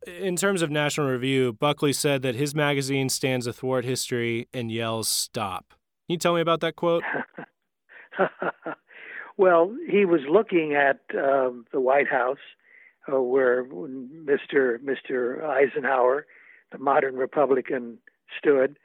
In 0.06 0.36
terms 0.36 0.60
of 0.60 0.70
National 0.70 1.08
Review, 1.08 1.54
Buckley 1.54 1.92
said 1.92 2.22
that 2.22 2.34
his 2.34 2.54
magazine 2.54 3.08
stands 3.08 3.46
athwart 3.46 3.84
history 3.84 4.48
and 4.52 4.70
yells 4.70 5.08
stop. 5.08 5.70
Can 5.70 6.14
you 6.14 6.18
tell 6.18 6.34
me 6.34 6.42
about 6.42 6.60
that 6.60 6.76
quote? 6.76 7.02
well, 9.38 9.74
he 9.88 10.04
was 10.04 10.20
looking 10.28 10.74
at 10.74 11.00
um, 11.16 11.64
the 11.72 11.80
White 11.80 12.08
House 12.08 12.38
uh, 13.10 13.20
where 13.20 13.64
Mr. 13.64 14.78
Mr. 14.78 15.42
Eisenhower, 15.42 16.26
the 16.72 16.78
modern 16.78 17.16
Republican, 17.16 17.98
stood. 18.38 18.78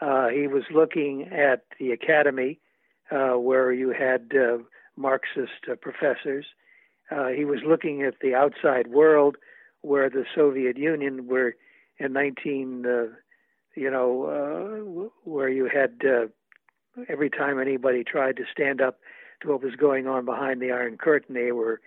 Uh, 0.00 0.28
he 0.28 0.48
was 0.48 0.64
looking 0.74 1.28
at 1.32 1.64
the 1.78 1.92
Academy 1.92 2.58
uh, 3.12 3.38
where 3.38 3.72
you 3.72 3.90
had 3.90 4.32
uh, 4.34 4.58
Marxist 4.96 5.68
uh, 5.70 5.74
professors. 5.76 6.46
he 7.36 7.44
was 7.44 7.60
looking 7.64 8.02
at 8.02 8.14
the 8.20 8.34
outside 8.34 8.88
world 8.88 9.36
where 9.84 10.08
the 10.08 10.24
Soviet 10.34 10.78
Union 10.78 11.26
were 11.26 11.54
in 11.98 12.14
19, 12.14 12.86
uh, 12.86 13.04
you 13.76 13.90
know, 13.90 14.24
uh, 14.24 15.10
where 15.28 15.48
you 15.48 15.68
had 15.72 16.00
uh, 16.04 16.26
every 17.08 17.28
time 17.28 17.60
anybody 17.60 18.02
tried 18.02 18.36
to 18.38 18.44
stand 18.50 18.80
up 18.80 18.98
to 19.42 19.48
what 19.48 19.62
was 19.62 19.74
going 19.76 20.06
on 20.06 20.24
behind 20.24 20.62
the 20.62 20.72
Iron 20.72 20.96
Curtain, 20.96 21.34
they 21.34 21.52
were 21.52 21.80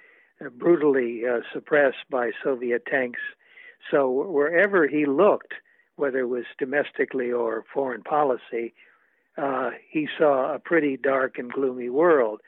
brutally 0.57 1.23
uh, 1.25 1.39
suppressed 1.51 2.05
by 2.09 2.29
Soviet 2.43 2.85
tanks. 2.85 3.19
So 3.89 4.09
wherever 4.09 4.87
he 4.87 5.07
looked, 5.07 5.53
whether 5.95 6.19
it 6.19 6.27
was 6.27 6.45
domestically 6.59 7.31
or 7.31 7.65
foreign 7.73 8.03
policy, 8.03 8.75
uh, 9.37 9.71
he 9.89 10.07
saw 10.17 10.53
a 10.53 10.59
pretty 10.59 10.97
dark 10.97 11.39
and 11.39 11.51
gloomy 11.51 11.89
world. 11.89 12.41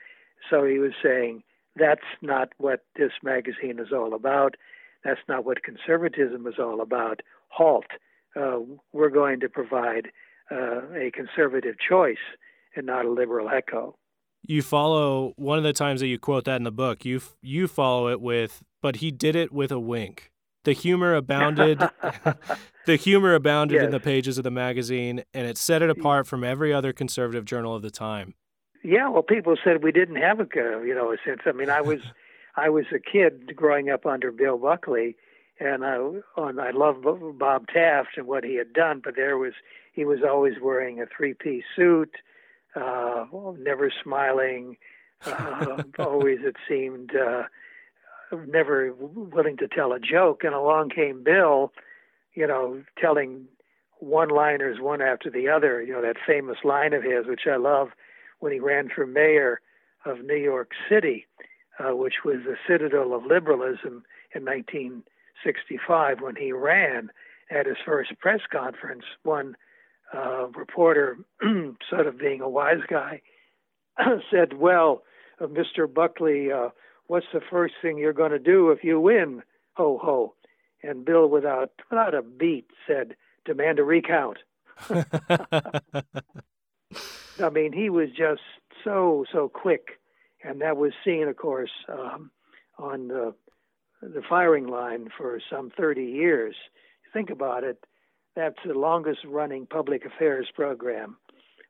So 0.48 0.64
he 0.64 0.78
was 0.78 0.92
saying, 1.02 1.42
that's 1.74 2.06
not 2.22 2.50
what 2.58 2.84
this 2.94 3.12
magazine 3.22 3.80
is 3.80 3.92
all 3.92 4.14
about. 4.14 4.54
That's 5.04 5.20
not 5.28 5.44
what 5.44 5.62
conservatism 5.62 6.46
is 6.46 6.54
all 6.58 6.80
about. 6.80 7.20
Halt. 7.48 7.86
Uh, 8.36 8.60
we're 8.92 9.10
going 9.10 9.40
to 9.40 9.48
provide 9.48 10.08
uh, 10.50 10.82
a 10.94 11.10
conservative 11.12 11.76
choice 11.78 12.16
and 12.76 12.86
not 12.86 13.04
a 13.04 13.10
liberal 13.10 13.48
echo. 13.48 13.96
You 14.42 14.62
follow 14.62 15.32
one 15.36 15.58
of 15.58 15.64
the 15.64 15.72
times 15.72 16.00
that 16.00 16.06
you 16.06 16.18
quote 16.18 16.44
that 16.44 16.56
in 16.56 16.64
the 16.64 16.70
book. 16.70 17.04
You 17.04 17.20
you 17.42 17.68
follow 17.68 18.08
it 18.08 18.20
with, 18.20 18.62
but 18.80 18.96
he 18.96 19.10
did 19.10 19.36
it 19.36 19.52
with 19.52 19.70
a 19.70 19.78
wink. 19.78 20.30
The 20.64 20.72
humor 20.72 21.14
abounded. 21.14 21.78
the 22.86 22.96
humor 22.96 23.34
abounded 23.34 23.76
yes. 23.76 23.84
in 23.84 23.90
the 23.90 24.00
pages 24.00 24.38
of 24.38 24.44
the 24.44 24.50
magazine, 24.50 25.24
and 25.34 25.46
it 25.46 25.58
set 25.58 25.82
it 25.82 25.90
apart 25.90 26.26
from 26.26 26.44
every 26.44 26.72
other 26.72 26.92
conservative 26.92 27.44
journal 27.44 27.74
of 27.74 27.82
the 27.82 27.90
time. 27.90 28.34
Yeah, 28.82 29.08
well, 29.10 29.22
people 29.22 29.56
said 29.62 29.82
we 29.84 29.92
didn't 29.92 30.16
have 30.16 30.40
a 30.40 30.46
you 30.54 30.94
know 30.94 31.12
a 31.12 31.16
sense. 31.24 31.40
I 31.46 31.52
mean, 31.52 31.68
I 31.68 31.80
was 31.80 32.00
I 32.60 32.68
was 32.68 32.84
a 32.94 32.98
kid 32.98 33.56
growing 33.56 33.88
up 33.88 34.04
under 34.04 34.30
Bill 34.30 34.58
Buckley, 34.58 35.16
and 35.58 35.82
I 35.82 35.96
and 36.36 36.60
I 36.60 36.72
loved 36.72 37.06
Bob 37.38 37.68
Taft 37.68 38.18
and 38.18 38.26
what 38.26 38.44
he 38.44 38.56
had 38.56 38.74
done. 38.74 39.00
But 39.02 39.16
there 39.16 39.38
was 39.38 39.54
he 39.92 40.04
was 40.04 40.18
always 40.22 40.54
wearing 40.60 41.00
a 41.00 41.06
three-piece 41.06 41.64
suit, 41.74 42.16
uh, 42.76 43.24
never 43.58 43.90
smiling. 44.02 44.76
Uh, 45.22 45.82
always 45.98 46.38
it 46.42 46.56
seemed 46.66 47.10
uh, 47.14 47.42
never 48.46 48.94
willing 48.94 49.58
to 49.58 49.68
tell 49.68 49.92
a 49.92 50.00
joke, 50.00 50.44
and 50.44 50.54
along 50.54 50.88
came 50.88 51.22
Bill, 51.22 51.74
you 52.32 52.46
know, 52.46 52.82
telling 52.98 53.44
one-liners 53.98 54.80
one 54.80 55.02
after 55.02 55.28
the 55.28 55.46
other. 55.46 55.82
You 55.82 55.92
know 55.92 56.00
that 56.00 56.16
famous 56.26 56.56
line 56.64 56.94
of 56.94 57.02
his, 57.02 57.26
which 57.26 57.42
I 57.46 57.56
love, 57.56 57.88
when 58.38 58.50
he 58.50 58.60
ran 58.60 58.88
for 58.88 59.06
mayor 59.06 59.60
of 60.06 60.24
New 60.24 60.36
York 60.38 60.70
City, 60.88 61.26
uh, 61.80 61.96
which 61.96 62.24
was 62.24 62.38
the 62.44 62.56
citadel 62.68 63.14
of 63.14 63.24
liberalism 63.24 64.04
in 64.34 64.44
1965 64.44 66.20
when 66.20 66.36
he 66.36 66.52
ran 66.52 67.10
at 67.50 67.66
his 67.66 67.76
first 67.84 68.18
press 68.18 68.40
conference. 68.50 69.04
One 69.22 69.56
uh, 70.14 70.48
reporter, 70.48 71.18
sort 71.90 72.06
of 72.06 72.18
being 72.18 72.40
a 72.40 72.48
wise 72.48 72.82
guy, 72.88 73.22
said, 74.30 74.54
"Well, 74.54 75.02
uh, 75.40 75.46
Mr. 75.46 75.92
Buckley, 75.92 76.52
uh, 76.52 76.70
what's 77.06 77.26
the 77.32 77.40
first 77.40 77.74
thing 77.80 77.98
you're 77.98 78.12
going 78.12 78.32
to 78.32 78.38
do 78.38 78.70
if 78.70 78.84
you 78.84 79.00
win? 79.00 79.42
Ho 79.74 79.98
ho!" 80.02 80.34
And 80.82 81.04
Bill, 81.04 81.28
without 81.28 81.70
without 81.90 82.14
a 82.14 82.22
beat, 82.22 82.66
said, 82.86 83.16
"Demand 83.44 83.78
a 83.78 83.84
recount." 83.84 84.38
I 87.40 87.48
mean, 87.50 87.72
he 87.72 87.90
was 87.90 88.08
just 88.10 88.42
so 88.84 89.24
so 89.32 89.48
quick, 89.48 89.99
and 90.44 90.60
that 90.60 90.76
was 90.76 90.92
seen, 91.04 91.28
of 91.28 91.36
course, 91.36 91.70
um, 91.88 92.30
on 92.78 93.08
the 93.08 93.34
the 94.02 94.22
firing 94.28 94.66
line 94.66 95.08
for 95.16 95.38
some 95.50 95.70
30 95.76 96.02
years. 96.02 96.54
Think 97.12 97.28
about 97.28 97.64
it. 97.64 97.84
That's 98.34 98.56
the 98.66 98.72
longest 98.72 99.20
running 99.26 99.66
public 99.66 100.06
affairs 100.06 100.48
program 100.54 101.18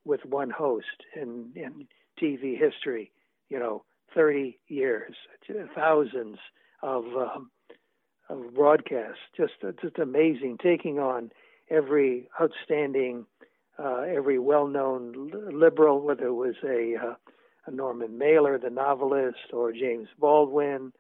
with 0.04 0.24
one 0.24 0.50
host 0.50 0.87
in, 1.16 1.50
in 1.56 1.88
TV 2.22 2.56
history. 2.56 3.11
You 3.48 3.59
know, 3.59 3.85
30 4.14 4.59
years, 4.68 5.14
thousands 5.74 6.38
of 6.83 7.04
um, 7.16 7.50
of 8.28 8.54
broadcasts. 8.54 9.18
Just 9.37 9.54
just 9.83 9.98
amazing, 9.98 10.59
taking 10.62 10.98
on 10.98 11.30
every 11.70 12.28
outstanding, 12.40 13.26
uh, 13.78 14.02
every 14.02 14.38
well-known 14.38 15.33
liberal, 15.52 16.00
whether 16.00 16.26
it 16.26 16.35
was 16.35 16.56
a, 16.64 16.96
uh, 16.96 17.14
Norman 17.68 18.18
Mailer, 18.18 18.59
the 18.59 18.70
novelist, 18.70 19.53
or 19.53 19.73
James 19.73 20.09
Baldwin, 20.18 20.92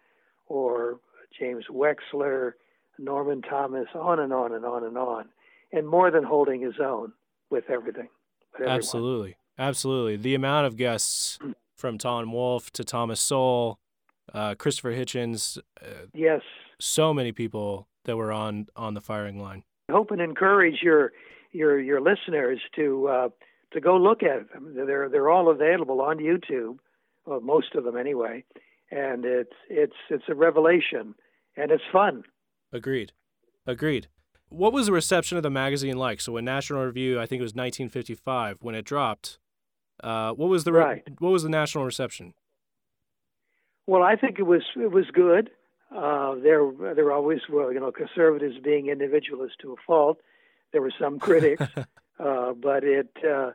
or 0.46 1.00
James 1.38 1.64
Wechsler, 1.70 2.52
Norman 2.98 3.42
Thomas, 3.42 3.86
on 3.94 4.20
and 4.20 4.32
on 4.32 4.52
and 4.52 4.64
on 4.64 4.84
and 4.84 4.98
on, 4.98 5.26
and 5.72 5.86
more 5.88 6.10
than 6.10 6.24
holding 6.24 6.60
his 6.60 6.74
own 6.82 7.12
with 7.50 7.64
everything. 7.70 8.08
Absolutely, 8.64 9.36
absolutely. 9.58 10.16
The 10.16 10.34
amount 10.34 10.66
of 10.66 10.76
guests 10.76 11.38
from 11.76 11.98
Tom 11.98 12.32
Wolfe 12.32 12.70
to 12.72 12.84
Thomas 12.84 13.20
Sowell, 13.20 13.78
uh, 14.34 14.54
Christopher 14.54 14.92
Hitchens. 14.92 15.58
Uh, 15.80 16.06
yes. 16.12 16.42
So 16.78 17.14
many 17.14 17.32
people 17.32 17.88
that 18.04 18.16
were 18.16 18.32
on 18.32 18.66
on 18.76 18.94
the 18.94 19.00
firing 19.00 19.40
line. 19.40 19.64
I 19.88 19.92
hope 19.92 20.10
and 20.10 20.20
encourage 20.20 20.82
your 20.82 21.12
your 21.52 21.78
your 21.80 22.00
listeners 22.00 22.60
to 22.76 23.08
uh, 23.08 23.28
to 23.72 23.80
go 23.80 23.96
look 23.96 24.22
at 24.22 24.52
them. 24.52 24.74
They're 24.74 25.08
they're 25.08 25.30
all 25.30 25.50
available 25.50 26.00
on 26.00 26.18
YouTube, 26.18 26.78
well, 27.26 27.40
most 27.40 27.74
of 27.74 27.84
them 27.84 27.96
anyway, 27.96 28.44
and 28.90 29.24
it's 29.24 29.54
it's 29.68 29.96
it's 30.08 30.24
a 30.28 30.34
revelation 30.34 31.14
and 31.56 31.70
it's 31.70 31.84
fun. 31.92 32.24
Agreed, 32.72 33.12
agreed. 33.66 34.08
What 34.48 34.72
was 34.72 34.86
the 34.86 34.92
reception 34.92 35.36
of 35.36 35.42
the 35.42 35.50
magazine 35.50 35.96
like? 35.96 36.20
So, 36.20 36.32
when 36.32 36.44
National 36.44 36.84
Review, 36.84 37.20
I 37.20 37.26
think 37.26 37.38
it 37.38 37.44
was 37.44 37.52
1955, 37.52 38.58
when 38.60 38.74
it 38.74 38.84
dropped, 38.84 39.38
uh, 40.02 40.32
what 40.32 40.48
was 40.48 40.64
the 40.64 40.72
re- 40.72 40.80
right. 40.80 41.02
what 41.18 41.30
was 41.30 41.42
the 41.42 41.48
national 41.48 41.84
reception? 41.84 42.34
Well, 43.86 44.02
I 44.02 44.16
think 44.16 44.38
it 44.38 44.44
was 44.44 44.62
it 44.76 44.90
was 44.90 45.06
good. 45.12 45.50
Uh, 45.94 46.36
there 46.36 46.70
there 46.94 47.12
always 47.12 47.40
were 47.48 47.72
you 47.72 47.80
know 47.80 47.92
conservatives 47.92 48.56
being 48.62 48.88
individualists 48.88 49.56
to 49.62 49.72
a 49.72 49.76
fault. 49.86 50.18
There 50.72 50.80
were 50.80 50.92
some 51.00 51.18
critics, 51.18 51.64
uh, 52.22 52.52
but 52.52 52.84
it, 52.84 53.10
uh, 53.24 53.52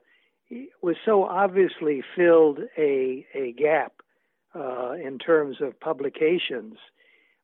it 0.49 0.69
was 0.81 0.95
so 1.05 1.23
obviously 1.23 2.03
filled 2.15 2.59
a 2.77 3.25
a 3.33 3.51
gap 3.53 3.93
uh, 4.53 4.93
in 4.93 5.19
terms 5.19 5.57
of 5.61 5.79
publications. 5.79 6.77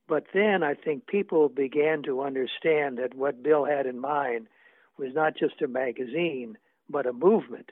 But 0.08 0.26
then 0.34 0.62
I 0.64 0.74
think 0.74 1.08
people 1.08 1.48
began 1.48 2.04
to 2.04 2.22
understand 2.22 2.98
that 2.98 3.14
what 3.14 3.44
Bill 3.44 3.66
had 3.66 3.86
in 3.86 4.00
mind 4.00 4.48
was 4.98 5.14
not 5.14 5.38
just 5.38 5.62
a 5.62 5.68
magazine, 5.68 6.58
but 6.90 7.06
a 7.06 7.14
movement 7.14 7.72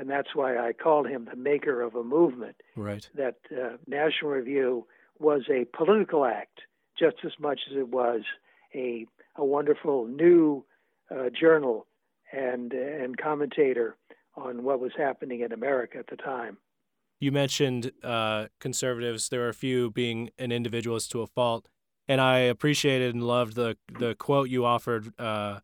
and 0.00 0.08
that's 0.08 0.34
why 0.34 0.56
I 0.56 0.72
called 0.72 1.06
him 1.08 1.28
the 1.30 1.36
maker 1.36 1.82
of 1.82 1.94
a 1.94 2.02
movement. 2.02 2.56
Right. 2.74 3.06
That 3.14 3.36
uh, 3.52 3.76
National 3.86 4.30
Review 4.30 4.86
was 5.18 5.42
a 5.50 5.66
political 5.76 6.24
act 6.24 6.60
just 6.98 7.16
as 7.24 7.32
much 7.38 7.60
as 7.70 7.76
it 7.76 7.88
was 7.88 8.22
a 8.74 9.06
a 9.36 9.44
wonderful 9.44 10.06
new 10.06 10.64
uh, 11.10 11.30
journal 11.30 11.86
and 12.32 12.72
and 12.72 13.16
commentator 13.16 13.96
on 14.36 14.62
what 14.62 14.80
was 14.80 14.92
happening 14.96 15.40
in 15.40 15.52
America 15.52 15.98
at 15.98 16.06
the 16.08 16.16
time. 16.16 16.58
You 17.20 17.32
mentioned 17.32 17.92
uh, 18.02 18.46
conservatives. 18.60 19.28
There 19.28 19.44
are 19.44 19.50
a 19.50 19.54
few 19.54 19.90
being 19.90 20.30
an 20.38 20.52
individualist 20.52 21.10
to 21.12 21.22
a 21.22 21.26
fault, 21.26 21.68
and 22.08 22.20
I 22.20 22.38
appreciated 22.38 23.14
and 23.14 23.24
loved 23.24 23.54
the 23.54 23.76
the 23.98 24.14
quote 24.14 24.48
you 24.48 24.64
offered 24.64 25.12
uh, 25.18 25.60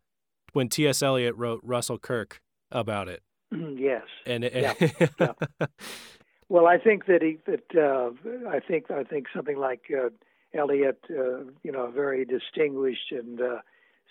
when 0.52 0.68
T.S. 0.68 1.02
Eliot 1.02 1.35
wrote 1.37 1.61
Russell 1.62 1.98
Kirk 1.98 2.40
about 2.70 3.09
it. 3.09 3.22
yes. 3.52 4.02
And 4.26 4.44
it, 4.44 4.55
yeah. 4.55 5.09
yeah. 5.61 5.66
Well, 6.48 6.66
I 6.66 6.79
think 6.79 7.07
that 7.07 7.22
he 7.22 7.38
that 7.46 7.74
uh, 7.76 8.11
I 8.48 8.61
think 8.61 8.90
I 8.90 9.02
think 9.02 9.26
something 9.35 9.59
like 9.59 9.90
uh, 9.90 10.11
Eliot, 10.57 10.98
uh, 11.11 11.44
you 11.62 11.72
know, 11.72 11.87
a 11.87 11.90
very 11.90 12.24
distinguished, 12.24 13.11
and 13.11 13.40
uh, 13.40 13.59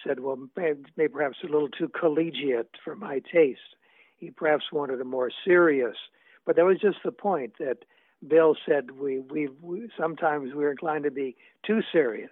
said, 0.06 0.20
well, 0.20 0.38
maybe 0.56 1.12
perhaps 1.12 1.38
a 1.44 1.48
little 1.48 1.70
too 1.70 1.90
collegiate 1.90 2.70
for 2.84 2.96
my 2.96 3.22
taste. 3.32 3.76
He 4.18 4.32
perhaps 4.32 4.66
wanted 4.72 5.02
a 5.02 5.06
more 5.06 5.32
serious, 5.44 5.96
but 6.46 6.56
that 6.56 6.66
was 6.66 6.80
just 6.80 6.98
the 7.04 7.12
point 7.12 7.54
that 7.60 7.80
Bill 8.28 8.56
said 8.66 8.92
we 8.92 9.20
we, 9.20 9.50
we 9.62 9.90
sometimes 9.98 10.54
we're 10.54 10.72
inclined 10.72 11.04
to 11.04 11.12
be 11.12 11.36
too 11.66 11.82
serious 11.92 12.32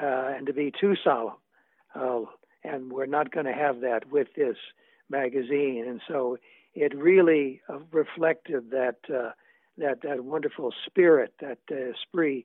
uh, 0.00 0.32
and 0.36 0.46
to 0.46 0.52
be 0.52 0.72
too 0.78 0.94
solemn, 1.02 1.34
uh, 1.94 2.20
and 2.62 2.92
we're 2.92 3.06
not 3.06 3.32
going 3.32 3.46
to 3.46 3.52
have 3.52 3.80
that 3.80 4.10
with 4.10 4.28
this 4.36 4.56
magazine, 5.08 5.84
and 5.88 6.00
so 6.06 6.36
it 6.74 6.94
really 6.94 7.60
uh, 7.68 7.78
reflected 7.90 8.70
that 8.70 8.98
uh, 9.12 9.30
that 9.78 10.02
that 10.02 10.24
wonderful 10.24 10.72
spirit, 10.86 11.34
that 11.40 11.58
uh, 11.70 11.92
esprit, 11.92 12.44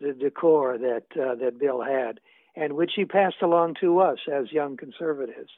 de 0.00 0.30
corps 0.30 0.78
that 0.78 1.04
uh, 1.20 1.34
that 1.36 1.58
Bill 1.58 1.82
had, 1.82 2.20
and 2.54 2.74
which 2.74 2.92
he 2.96 3.04
passed 3.04 3.42
along 3.42 3.76
to 3.80 4.00
us 4.00 4.18
as 4.32 4.52
young 4.52 4.76
conservatives. 4.76 5.50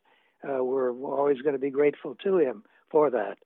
Uh, 0.42 0.62
we're 0.62 0.92
always 0.92 1.40
going 1.40 1.54
to 1.54 1.58
be 1.58 1.70
grateful 1.70 2.16
to 2.22 2.38
him 2.38 2.62
for 2.90 3.10
that. 3.10 3.38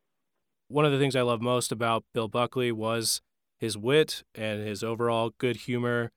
One 0.69 0.85
of 0.85 0.93
the 0.93 0.99
things 0.99 1.17
I 1.17 1.23
love 1.23 1.41
most 1.41 1.73
about 1.73 2.05
Bill 2.13 2.29
Buckley 2.29 2.73
was 2.73 3.23
his 3.59 3.79
wit 3.79 4.23
and 4.35 4.67
his 4.67 4.83
overall 4.83 5.33
good 5.39 5.57
humor, 5.57 6.11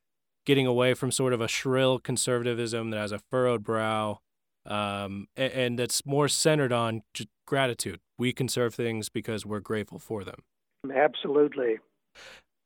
getting 0.46 0.68
away 0.68 0.94
from 0.94 1.12
sort 1.12 1.34
of 1.34 1.42
a 1.42 1.48
shrill 1.48 2.00
conservatism 2.00 2.90
that 2.90 2.98
has 2.98 3.12
a 3.12 3.20
furrowed 3.30 3.64
brow 3.64 4.20
um, 4.66 5.28
and, 5.36 5.54
and 5.54 5.80
that's 5.80 6.06
more 6.06 6.28
centered 6.28 6.72
on 6.72 7.02
gratitude. 7.46 8.00
We 8.18 8.34
conserve 8.34 8.76
things 8.76 9.10
because 9.10 9.46
we're 9.46 9.60
grateful 9.60 10.00
for 10.00 10.24
them. 10.24 10.44
Absolutely. 10.94 11.80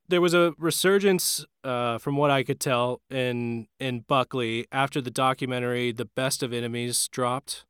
There 0.07 0.21
was 0.21 0.33
a 0.33 0.53
resurgence, 0.59 1.45
uh, 1.63 1.97
from 1.97 2.15
what 2.15 2.29
I 2.29 2.43
could 2.43 2.59
tell, 2.59 3.01
in 3.09 3.67
in 3.79 4.01
Buckley 4.01 4.67
after 4.71 5.01
the 5.01 5.11
documentary 5.11 5.91
"The 5.91 6.05
Best 6.05 6.43
of 6.43 6.53
Enemies" 6.53 7.07
dropped, 7.07 7.65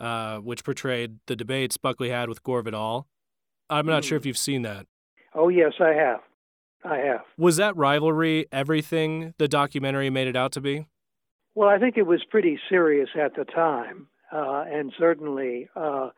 uh, 0.00 0.38
which 0.38 0.64
portrayed 0.64 1.18
the 1.26 1.36
debates 1.36 1.76
Buckley 1.76 2.10
had 2.10 2.28
with 2.28 2.42
Gore 2.42 2.62
Vidal. 2.62 3.06
I'm 3.68 3.86
not 3.86 4.02
mm. 4.02 4.06
sure 4.06 4.16
if 4.16 4.22
hmm. 4.22 4.28
you've 4.28 4.38
seen 4.38 4.62
that. 4.62 4.86
Oh 5.34 5.48
yes, 5.48 5.74
I 5.80 5.92
have. 5.92 6.20
I 6.84 6.98
have. 6.98 7.22
Was 7.38 7.56
that 7.56 7.76
rivalry 7.76 8.46
everything 8.52 9.34
the 9.38 9.48
documentary 9.48 10.10
made 10.10 10.28
it 10.28 10.36
out 10.36 10.52
to 10.52 10.60
be? 10.60 10.86
Well, 11.54 11.68
I 11.68 11.78
think 11.78 11.96
it 11.96 12.06
was 12.06 12.22
pretty 12.30 12.58
serious 12.68 13.08
at 13.20 13.36
the 13.36 13.44
time, 13.44 14.08
uh, 14.32 14.64
and 14.66 14.92
certainly 14.98 15.68
uh, 15.76 16.10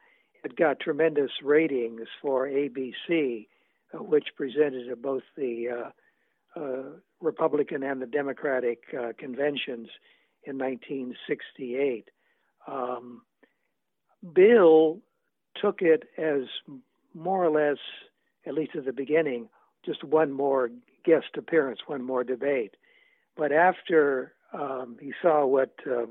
it 0.45 0.57
got 0.57 0.80
tremendous 0.80 1.30
ratings 1.43 2.09
for 2.22 2.49
ABC, 2.49 3.47
which 4.01 4.28
presented 4.36 4.88
at 4.88 5.03
both 5.03 5.22
the 5.36 5.68
uh, 5.68 6.61
uh, 6.61 6.82
Republican 7.20 7.82
and 7.82 8.01
the 8.01 8.07
Democratic 8.07 8.82
uh, 8.99 9.12
conventions 9.18 9.88
in 10.44 10.59
1968. 10.59 12.09
Um, 12.66 13.22
Bill 14.32 15.01
took 15.61 15.82
it 15.82 16.05
as 16.18 16.42
more 17.14 17.44
or 17.44 17.51
less, 17.51 17.78
at 18.47 18.55
least 18.55 18.76
at 18.76 18.84
the 18.84 18.92
beginning, 18.92 19.49
just 19.84 20.05
one 20.05 20.32
more 20.32 20.70
guest 21.05 21.36
appearance, 21.36 21.80
one 21.86 22.03
more 22.03 22.24
debate. 22.24 22.74
But 23.36 23.53
after 23.53 24.34
um, 24.53 24.97
he 25.01 25.12
saw 25.22 25.47
what 25.47 25.74
uh, 25.86 26.07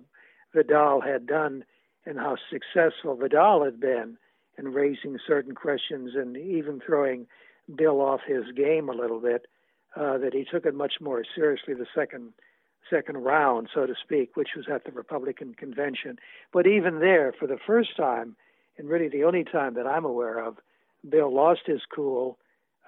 Vidal 0.53 1.01
had 1.01 1.27
done 1.27 1.65
and 2.05 2.17
how 2.17 2.37
successful 2.49 3.15
Vidal 3.15 3.63
had 3.63 3.79
been 3.79 4.17
in 4.57 4.69
raising 4.69 5.17
certain 5.25 5.53
questions 5.53 6.11
and 6.15 6.37
even 6.37 6.79
throwing 6.85 7.27
Bill 7.73 8.01
off 8.01 8.21
his 8.27 8.45
game 8.55 8.89
a 8.89 8.93
little 8.93 9.19
bit. 9.19 9.47
uh, 9.95 10.17
that 10.17 10.33
he 10.33 10.43
took 10.43 10.65
it 10.65 10.75
much 10.75 10.95
more 11.01 11.23
seriously 11.35 11.73
the 11.73 11.87
second 11.95 12.33
second 12.89 13.17
round, 13.23 13.67
so 13.73 13.87
to 13.87 13.95
speak, 14.03 14.35
which 14.35 14.49
was 14.55 14.65
at 14.71 14.83
the 14.83 14.91
Republican 14.91 15.55
convention. 15.55 16.19
But 16.53 16.67
even 16.67 16.99
there, 16.99 17.33
for 17.39 17.47
the 17.47 17.57
first 17.65 17.97
time, 17.97 18.35
and 18.77 18.87
really 18.87 19.07
the 19.09 19.23
only 19.23 19.43
time 19.43 19.73
that 19.73 19.87
I'm 19.87 20.05
aware 20.05 20.37
of, 20.37 20.57
Bill 21.07 21.33
lost 21.33 21.61
his 21.65 21.81
cool, 21.93 22.37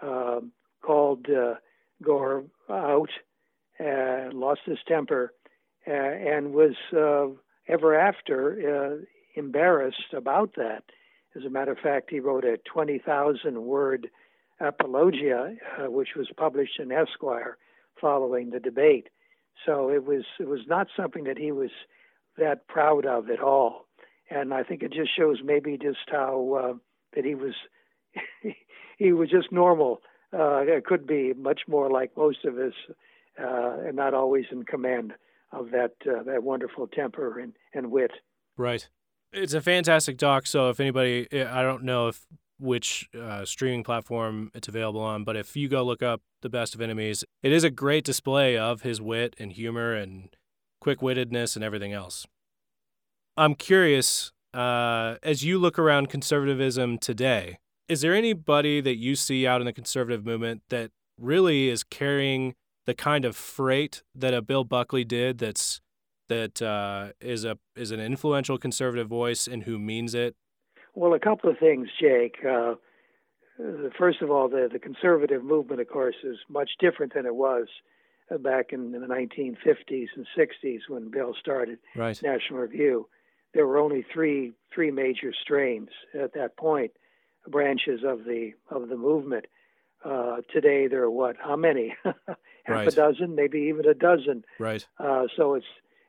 uh, 0.01 0.41
called 0.83 1.27
uh, 1.31 1.55
Gore 2.03 2.43
out, 2.69 3.09
uh, 3.79 4.29
lost 4.33 4.61
his 4.65 4.77
temper, 4.87 5.33
uh, 5.87 5.91
and 5.91 6.53
was 6.53 6.75
uh, 6.95 7.27
ever 7.67 7.95
after 7.95 8.37
uh, 8.69 9.05
embarrassed 9.39 10.13
about 10.13 10.53
that. 10.57 10.83
As 11.35 11.43
a 11.43 11.49
matter 11.49 11.71
of 11.71 11.79
fact, 11.79 12.11
he 12.11 12.19
wrote 12.19 12.45
a 12.45 12.57
20,000 12.71 13.63
word 13.63 14.09
apologia, 14.59 15.55
uh, 15.77 15.91
which 15.91 16.09
was 16.15 16.27
published 16.35 16.79
in 16.79 16.91
Esquire 16.91 17.57
following 17.99 18.49
the 18.49 18.59
debate. 18.59 19.07
So 19.65 19.89
it 19.89 20.05
was 20.05 20.23
it 20.39 20.47
was 20.47 20.61
not 20.67 20.87
something 20.95 21.23
that 21.25 21.37
he 21.37 21.51
was 21.51 21.71
that 22.37 22.67
proud 22.67 23.05
of 23.05 23.29
at 23.29 23.41
all, 23.41 23.87
and 24.29 24.53
I 24.53 24.63
think 24.63 24.83
it 24.83 24.93
just 24.93 25.15
shows 25.15 25.39
maybe 25.43 25.77
just 25.77 25.97
how 26.07 26.53
uh, 26.53 26.73
that 27.15 27.25
he 27.25 27.35
was 27.35 27.53
he 28.97 29.11
was 29.11 29.29
just 29.29 29.51
normal. 29.51 30.01
Uh, 30.33 30.59
it 30.59 30.85
could 30.85 31.07
be 31.07 31.33
much 31.33 31.61
more 31.67 31.89
like 31.89 32.15
most 32.17 32.45
of 32.45 32.57
us, 32.57 32.73
uh, 33.41 33.77
and 33.85 33.95
not 33.95 34.13
always 34.13 34.45
in 34.51 34.63
command 34.63 35.13
of 35.51 35.71
that 35.71 35.93
uh, 36.05 36.23
that 36.23 36.43
wonderful 36.43 36.87
temper 36.87 37.39
and, 37.39 37.53
and 37.73 37.91
wit. 37.91 38.11
Right. 38.57 38.87
It's 39.33 39.53
a 39.53 39.61
fantastic 39.61 40.17
doc. 40.17 40.47
So 40.47 40.69
if 40.69 40.79
anybody, 40.79 41.27
I 41.31 41.61
don't 41.61 41.83
know 41.83 42.07
if 42.07 42.25
which 42.59 43.09
uh, 43.19 43.45
streaming 43.45 43.83
platform 43.83 44.51
it's 44.53 44.67
available 44.67 45.01
on, 45.01 45.23
but 45.23 45.35
if 45.35 45.55
you 45.55 45.67
go 45.67 45.83
look 45.83 46.01
up 46.01 46.21
The 46.41 46.49
Best 46.49 46.75
of 46.75 46.81
Enemies, 46.81 47.23
it 47.43 47.51
is 47.51 47.63
a 47.63 47.69
great 47.69 48.03
display 48.03 48.57
of 48.57 48.81
his 48.81 49.01
wit 49.01 49.35
and 49.39 49.51
humor 49.51 49.93
and 49.93 50.29
quick 50.81 50.99
wittedness 50.99 51.55
and 51.55 51.63
everything 51.63 51.93
else. 51.93 52.25
I'm 53.35 53.55
curious, 53.55 54.31
uh, 54.53 55.15
as 55.21 55.43
you 55.43 55.59
look 55.59 55.77
around 55.77 56.09
conservatism 56.09 56.97
today, 56.97 57.59
is 57.87 58.01
there 58.01 58.15
anybody 58.15 58.81
that 58.81 58.97
you 58.97 59.15
see 59.15 59.45
out 59.47 59.61
in 59.61 59.65
the 59.65 59.73
conservative 59.73 60.25
movement 60.25 60.63
that 60.69 60.91
really 61.19 61.69
is 61.69 61.83
carrying 61.83 62.55
the 62.85 62.93
kind 62.93 63.25
of 63.25 63.35
freight 63.35 64.01
that 64.15 64.33
a 64.33 64.41
Bill 64.41 64.63
Buckley 64.63 65.03
did 65.03 65.37
that's 65.37 65.81
that 66.29 66.61
uh, 66.61 67.09
is 67.21 67.45
a 67.45 67.57
is 67.75 67.91
an 67.91 67.99
influential 67.99 68.57
conservative 68.57 69.07
voice 69.07 69.47
and 69.47 69.63
who 69.63 69.79
means 69.79 70.13
it 70.13 70.35
well, 70.97 71.13
a 71.13 71.19
couple 71.19 71.47
of 71.49 71.59
things, 71.59 71.89
Jake. 72.01 72.37
Uh, 72.43 72.73
first 73.97 74.23
of 74.23 74.31
all, 74.31 74.49
the, 74.49 74.67
the 74.71 74.79
conservative 74.79 75.43
movement, 75.43 75.79
of 75.79 75.87
course, 75.87 76.15
is 76.23 76.37
much 76.49 76.71
different 76.79 77.13
than 77.13 77.27
it 77.27 77.35
was 77.35 77.67
uh, 78.33 78.39
back 78.39 78.73
in, 78.73 78.95
in 78.95 79.01
the 79.01 79.07
1950s 79.07 80.07
and 80.15 80.25
60s 80.35 80.79
when 80.89 81.11
Bill 81.11 81.35
started 81.39 81.77
right. 81.95 82.19
National 82.23 82.61
Review. 82.61 83.07
There 83.53 83.67
were 83.67 83.77
only 83.77 84.05
three 84.11 84.53
three 84.73 84.91
major 84.91 85.31
strains 85.39 85.89
at 86.19 86.33
that 86.33 86.57
point, 86.57 86.91
branches 87.47 88.01
of 88.03 88.25
the 88.25 88.53
of 88.69 88.89
the 88.89 88.97
movement. 88.97 89.45
Uh, 90.03 90.37
today 90.51 90.87
there 90.87 91.03
are 91.03 91.11
what? 91.11 91.35
How 91.39 91.55
many? 91.55 91.95
Half 92.03 92.25
right. 92.67 92.87
a 92.87 92.91
dozen, 92.91 93.35
maybe 93.35 93.59
even 93.69 93.87
a 93.87 93.93
dozen. 93.93 94.43
Right. 94.59 94.85
Uh, 94.99 95.27
so 95.35 95.53
it's 95.53 95.65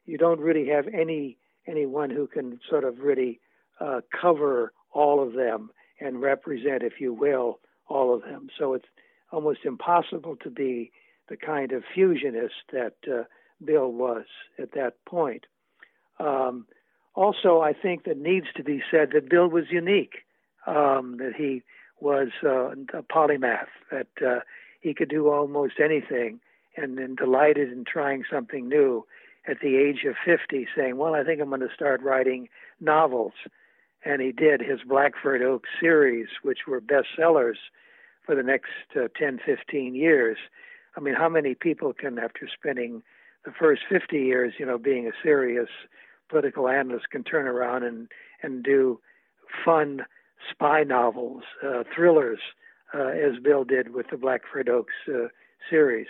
you 0.07 0.19
don't 0.19 0.41
really 0.41 0.69
have 0.69 0.89
any 0.89 1.39
anyone 1.67 2.11
who 2.11 2.27
can 2.27 2.59
sort 2.69 2.85
of 2.85 2.99
really 2.99 3.41
uh, 3.81 4.01
cover 4.21 4.73
all 4.93 5.23
of 5.23 5.35
them 5.35 5.71
and 6.01 6.21
represent, 6.21 6.83
if 6.83 7.01
you 7.01 7.13
will, 7.13 7.59
all 7.89 8.15
of 8.15 8.23
them. 8.23 8.49
So 8.59 8.75
it's 8.75 8.87
almost 9.33 9.61
impossible 9.65 10.37
to 10.37 10.51
be 10.51 10.91
the 11.29 11.37
kind 11.37 11.73
of 11.73 11.83
fusionist 11.95 12.51
that 12.73 12.95
uh, 13.11 13.25
Bill 13.65 13.93
was 13.93 14.25
at 14.59 14.73
that 14.73 15.05
point. 15.05 15.45
Um, 16.19 16.67
also, 17.15 17.61
I 17.61 17.73
think 17.73 18.05
that 18.05 18.19
needs 18.19 18.47
to 18.57 18.63
be 18.63 18.83
said 18.91 19.11
that 19.13 19.29
Bill 19.29 19.49
was 19.49 19.65
unique, 19.71 20.25
um, 20.67 21.17
that 21.19 21.33
he 21.37 21.63
was 22.01 22.29
uh, 22.45 22.71
a 22.71 23.03
polymath, 23.03 23.67
that 23.91 24.07
uh, 24.25 24.41
he 24.81 24.95
could 24.95 25.09
do 25.09 25.29
almost 25.29 25.75
anything, 25.83 26.41
and, 26.77 26.97
then 26.97 27.17
delighted 27.17 27.73
in 27.73 27.85
trying 27.85 28.23
something 28.31 28.69
new 28.69 29.05
at 29.49 29.59
the 29.61 29.77
age 29.77 30.05
of 30.09 30.15
50, 30.25 30.69
saying, 30.77 30.97
Well, 30.97 31.15
I 31.15 31.25
think 31.25 31.41
I'm 31.41 31.49
going 31.49 31.61
to 31.61 31.75
start 31.75 32.03
writing 32.03 32.49
novels 32.81 33.33
and 34.09 34.23
he 34.23 34.33
did 34.33 34.63
his 34.63 34.81
Blackford 34.89 35.43
Oak 35.43 35.65
series, 35.79 36.29
which 36.43 36.61
were 36.67 36.81
bestsellers 36.81 37.57
for 38.25 38.35
the 38.35 38.43
next 38.43 38.71
uh, 38.97 39.09
10, 39.19 39.39
15 39.45 39.95
years. 39.95 40.39
I 40.97 41.01
mean, 41.01 41.15
how 41.15 41.29
many 41.29 41.55
people 41.55 41.93
can, 41.93 42.19
after 42.19 42.49
spending 42.53 43.03
the 43.45 43.53
first 43.53 43.83
50 43.87 44.17
years, 44.17 44.55
you 44.59 44.65
know, 44.65 44.79
being 44.79 45.07
a 45.07 45.13
serious 45.23 45.69
political 46.31 46.69
analyst, 46.69 47.11
can 47.11 47.23
turn 47.23 47.47
around 47.47 47.83
and 47.83 48.09
and 48.43 48.63
do 48.65 48.99
fun 49.65 50.07
spy 50.51 50.85
novels, 50.85 51.43
uh, 51.63 51.83
thrillers, 51.95 52.39
uh, 52.95 53.09
as 53.09 53.39
Bill 53.43 53.65
did 53.65 53.93
with 53.93 54.07
the 54.11 54.17
Blackford 54.17 54.69
Oakes 54.71 54.95
uh, 55.09 55.29
series. 55.69 56.07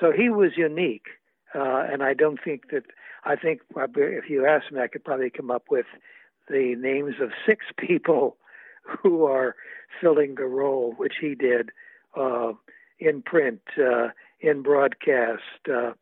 So 0.00 0.10
he 0.10 0.30
was 0.30 0.52
unique, 0.56 1.06
uh, 1.54 1.84
and 1.90 2.02
I 2.02 2.14
don't 2.14 2.40
think 2.42 2.70
that 2.72 2.84
I 3.24 3.36
think 3.36 3.60
if 3.76 4.30
you 4.30 4.46
asked 4.46 4.72
me, 4.72 4.80
I 4.80 4.88
could 4.88 5.04
probably 5.04 5.30
come 5.30 5.50
up 5.50 5.64
with 5.70 5.86
the 6.48 6.74
names 6.76 7.14
of 7.20 7.30
six 7.46 7.66
people 7.76 8.36
who 9.02 9.24
are 9.24 9.56
filling 10.00 10.36
the 10.36 10.44
role, 10.44 10.94
which 10.96 11.14
he 11.20 11.34
did 11.34 11.70
uh, 12.16 12.52
in 12.98 13.22
print, 13.22 13.60
uh, 13.78 14.08
in 14.40 14.62
broadcast, 14.62 15.42
uh, 15.68 15.92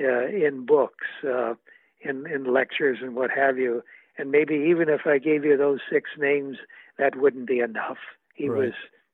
uh 0.00 0.26
in 0.28 0.64
books, 0.64 1.06
uh, 1.24 1.54
in, 2.00 2.26
in 2.26 2.52
lectures, 2.52 2.98
and 3.02 3.16
what 3.16 3.30
have 3.30 3.58
you. 3.58 3.82
And 4.16 4.30
maybe 4.30 4.54
even 4.54 4.88
if 4.88 5.02
I 5.06 5.18
gave 5.18 5.44
you 5.44 5.56
those 5.56 5.80
six 5.90 6.10
names, 6.18 6.58
that 6.98 7.16
wouldn't 7.16 7.46
be 7.46 7.60
enough. 7.60 7.98
He 8.34 8.48
right. 8.48 8.66
was 8.66 8.72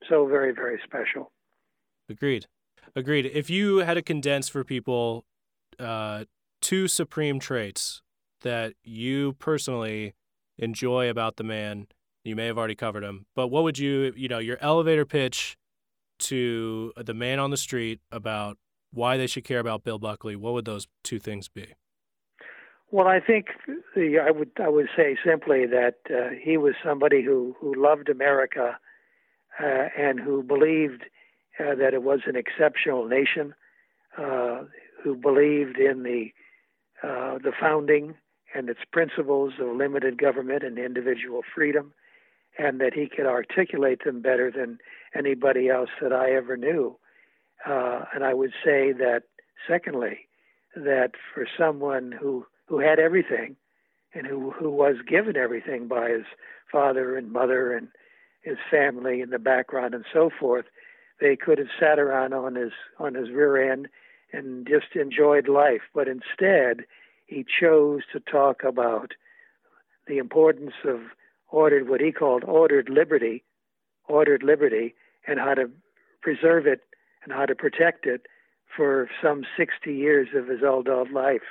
so 0.08 0.26
very, 0.26 0.52
very 0.52 0.78
special. 0.84 1.30
Agreed. 2.08 2.46
Agreed. 2.94 3.26
If 3.26 3.50
you 3.50 3.78
had 3.78 3.94
to 3.94 4.02
condense 4.02 4.48
for 4.48 4.64
people 4.64 5.24
uh, 5.78 6.24
two 6.60 6.88
supreme 6.88 7.38
traits 7.38 8.02
that 8.42 8.74
you 8.82 9.32
personally 9.34 10.14
enjoy 10.58 11.08
about 11.08 11.36
the 11.36 11.44
man? 11.44 11.88
You 12.22 12.36
may 12.36 12.46
have 12.46 12.56
already 12.56 12.74
covered 12.74 13.04
him, 13.04 13.26
but 13.34 13.48
what 13.48 13.64
would 13.64 13.78
you, 13.78 14.12
you 14.16 14.28
know, 14.28 14.38
your 14.38 14.56
elevator 14.60 15.04
pitch 15.04 15.58
to 16.20 16.92
the 16.96 17.12
man 17.12 17.38
on 17.38 17.50
the 17.50 17.56
street 17.56 18.00
about 18.10 18.56
why 18.92 19.16
they 19.16 19.26
should 19.26 19.44
care 19.44 19.58
about 19.58 19.84
Bill 19.84 19.98
Buckley? 19.98 20.36
What 20.36 20.54
would 20.54 20.64
those 20.64 20.86
two 21.02 21.18
things 21.18 21.48
be? 21.48 21.74
Well, 22.90 23.08
I 23.08 23.18
think 23.20 23.46
the, 23.96 24.20
I 24.24 24.30
would 24.30 24.52
I 24.62 24.68
would 24.68 24.88
say 24.96 25.16
simply 25.24 25.66
that 25.66 25.96
uh, 26.08 26.30
he 26.40 26.56
was 26.56 26.74
somebody 26.84 27.22
who 27.22 27.56
who 27.58 27.74
loved 27.74 28.08
America 28.08 28.78
uh, 29.60 29.88
and 29.98 30.20
who 30.20 30.42
believed 30.42 31.02
uh, 31.58 31.74
that 31.74 31.94
it 31.94 32.02
was 32.02 32.20
an 32.26 32.36
exceptional 32.36 33.06
nation, 33.06 33.54
uh, 34.16 34.62
who 35.02 35.16
believed 35.16 35.78
in 35.78 36.04
the 36.04 36.28
uh, 37.02 37.38
the 37.38 37.52
founding 37.60 38.14
and 38.54 38.68
its 38.68 38.80
principles 38.92 39.54
of 39.60 39.76
limited 39.76 40.18
government 40.18 40.62
and 40.62 40.78
individual 40.78 41.42
freedom, 41.54 41.92
and 42.58 42.80
that 42.80 42.94
he 42.94 43.08
could 43.08 43.26
articulate 43.26 44.04
them 44.04 44.22
better 44.22 44.50
than 44.50 44.78
anybody 45.14 45.68
else 45.68 45.90
that 46.00 46.12
I 46.12 46.32
ever 46.32 46.56
knew. 46.56 46.96
Uh, 47.66 48.04
and 48.14 48.24
I 48.24 48.34
would 48.34 48.52
say 48.64 48.92
that, 48.92 49.22
secondly, 49.68 50.28
that 50.76 51.12
for 51.32 51.46
someone 51.58 52.12
who, 52.12 52.46
who 52.66 52.78
had 52.78 52.98
everything 52.98 53.56
and 54.14 54.26
who, 54.26 54.50
who 54.50 54.70
was 54.70 54.96
given 55.08 55.36
everything 55.36 55.88
by 55.88 56.10
his 56.10 56.24
father 56.70 57.16
and 57.16 57.32
mother 57.32 57.72
and 57.76 57.88
his 58.42 58.58
family 58.70 59.20
and 59.20 59.32
the 59.32 59.38
background 59.38 59.94
and 59.94 60.04
so 60.12 60.30
forth, 60.38 60.66
they 61.20 61.36
could 61.36 61.58
have 61.58 61.68
sat 61.80 61.98
around 61.98 62.34
on 62.34 62.54
his 62.54 62.72
on 62.98 63.14
his 63.14 63.30
rear 63.30 63.72
end 63.72 63.88
and 64.32 64.66
just 64.66 64.96
enjoyed 64.96 65.48
life. 65.48 65.82
But 65.94 66.08
instead, 66.08 66.84
he 67.26 67.44
chose 67.44 68.02
to 68.12 68.20
talk 68.20 68.62
about 68.64 69.12
the 70.06 70.18
importance 70.18 70.74
of 70.84 71.00
ordered, 71.48 71.88
what 71.88 72.00
he 72.00 72.12
called 72.12 72.44
ordered 72.44 72.88
liberty, 72.88 73.44
ordered 74.08 74.42
liberty, 74.42 74.94
and 75.26 75.38
how 75.38 75.54
to 75.54 75.70
preserve 76.20 76.66
it 76.66 76.80
and 77.22 77.32
how 77.32 77.46
to 77.46 77.54
protect 77.54 78.06
it 78.06 78.22
for 78.76 79.08
some 79.22 79.44
60 79.56 79.94
years 79.94 80.28
of 80.34 80.48
his 80.48 80.60
adult 80.60 81.10
life. 81.10 81.42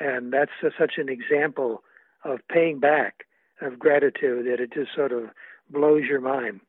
And 0.00 0.32
that's 0.32 0.50
such 0.78 0.94
an 0.98 1.08
example 1.08 1.82
of 2.24 2.40
paying 2.48 2.78
back, 2.78 3.24
of 3.60 3.78
gratitude, 3.78 4.46
that 4.46 4.60
it 4.60 4.72
just 4.72 4.94
sort 4.94 5.12
of 5.12 5.30
blows 5.70 6.04
your 6.04 6.20
mind. 6.20 6.60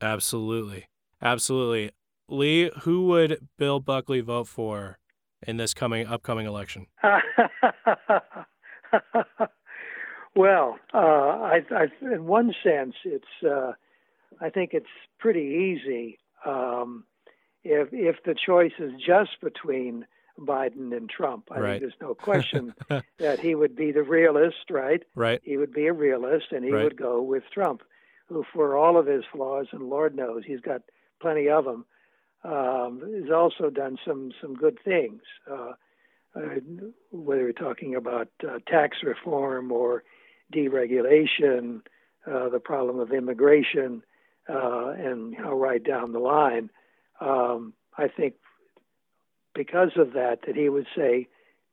Absolutely. 0.00 0.86
Absolutely. 1.22 1.92
Lee, 2.28 2.70
who 2.82 3.06
would 3.06 3.48
Bill 3.58 3.80
Buckley 3.80 4.20
vote 4.20 4.48
for 4.48 4.98
in 5.46 5.56
this 5.56 5.74
coming 5.74 6.06
upcoming 6.06 6.46
election? 6.46 6.86
well, 10.34 10.78
uh, 10.92 10.98
I, 10.98 11.60
I, 11.70 11.86
in 12.00 12.26
one 12.26 12.54
sense, 12.62 12.94
it's 13.04 13.24
uh, 13.48 13.72
I 14.40 14.50
think 14.50 14.70
it's 14.72 14.86
pretty 15.18 15.76
easy. 15.76 16.18
Um, 16.44 17.04
if 17.62 17.88
if 17.92 18.16
the 18.24 18.34
choice 18.34 18.72
is 18.78 18.92
just 19.04 19.40
between 19.42 20.06
Biden 20.38 20.96
and 20.96 21.08
Trump, 21.08 21.48
I 21.50 21.60
right. 21.60 21.70
think 21.70 21.82
there's 21.82 22.00
no 22.00 22.14
question 22.14 22.74
that 23.18 23.40
he 23.40 23.54
would 23.54 23.76
be 23.76 23.92
the 23.92 24.02
realist, 24.02 24.70
right? 24.70 25.02
Right. 25.14 25.40
He 25.44 25.56
would 25.56 25.72
be 25.72 25.86
a 25.86 25.92
realist, 25.92 26.46
and 26.50 26.64
he 26.64 26.72
right. 26.72 26.84
would 26.84 26.96
go 26.96 27.22
with 27.22 27.44
Trump, 27.52 27.82
who, 28.28 28.44
for 28.52 28.76
all 28.76 28.98
of 28.98 29.06
his 29.06 29.24
flaws, 29.32 29.68
and 29.72 29.88
Lord 29.88 30.16
knows 30.16 30.42
he's 30.46 30.60
got 30.60 30.82
plenty 31.20 31.48
of 31.48 31.64
them, 31.64 31.86
um, 32.44 33.00
has 33.22 33.30
also 33.30 33.70
done 33.70 33.98
some 34.06 34.32
some 34.40 34.54
good 34.54 34.78
things. 34.84 35.22
Uh, 35.50 35.72
uh, 36.36 36.56
whether 37.12 37.42
you're 37.42 37.52
talking 37.52 37.94
about 37.94 38.28
uh, 38.46 38.58
tax 38.66 38.98
reform 39.02 39.70
or 39.70 40.02
deregulation, 40.52 41.80
uh, 42.26 42.48
the 42.48 42.60
problem 42.60 42.98
of 42.98 43.12
immigration, 43.12 44.02
and 44.48 45.32
know, 45.38 45.56
right 45.56 45.82
down 45.82 46.12
the 46.12 46.18
line. 46.18 46.70
Um, 47.20 47.72
I 47.96 48.08
think 48.08 48.34
because 49.54 49.92
of 49.96 50.14
that, 50.14 50.40
that 50.46 50.56
he 50.56 50.68
would 50.68 50.86
say, 50.96 51.28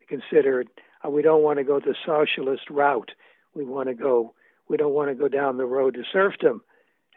consider 0.08 0.66
we 1.10 1.22
don't 1.22 1.42
want 1.42 1.58
to 1.58 1.64
go 1.64 1.80
the 1.80 1.96
socialist 2.06 2.70
route. 2.70 3.12
We 3.56 3.66
want 3.66 3.90
to 3.90 3.96
go. 3.96 4.34
We 4.70 4.78
don't 4.78 4.94
want 4.94 5.10
to 5.10 5.16
go 5.16 5.28
down 5.28 5.58
the 5.58 5.66
road 5.66 5.96
to 5.96 6.04
serfdom 6.14 6.62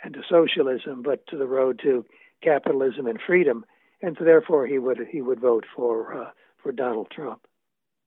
and 0.02 0.14
to 0.14 0.22
socialism, 0.28 1.02
but 1.02 1.26
to 1.28 1.36
the 1.36 1.46
road 1.46 1.78
to 1.82 2.05
capitalism 2.45 3.07
and 3.07 3.18
freedom. 3.26 3.64
And 4.03 4.16
so 4.18 4.24
therefore, 4.24 4.66
he 4.66 4.78
would 4.78 4.99
he 5.11 5.22
would 5.22 5.40
vote 5.40 5.64
for 5.74 6.22
uh, 6.22 6.30
for 6.62 6.72
Donald 6.72 7.09
Trump. 7.11 7.47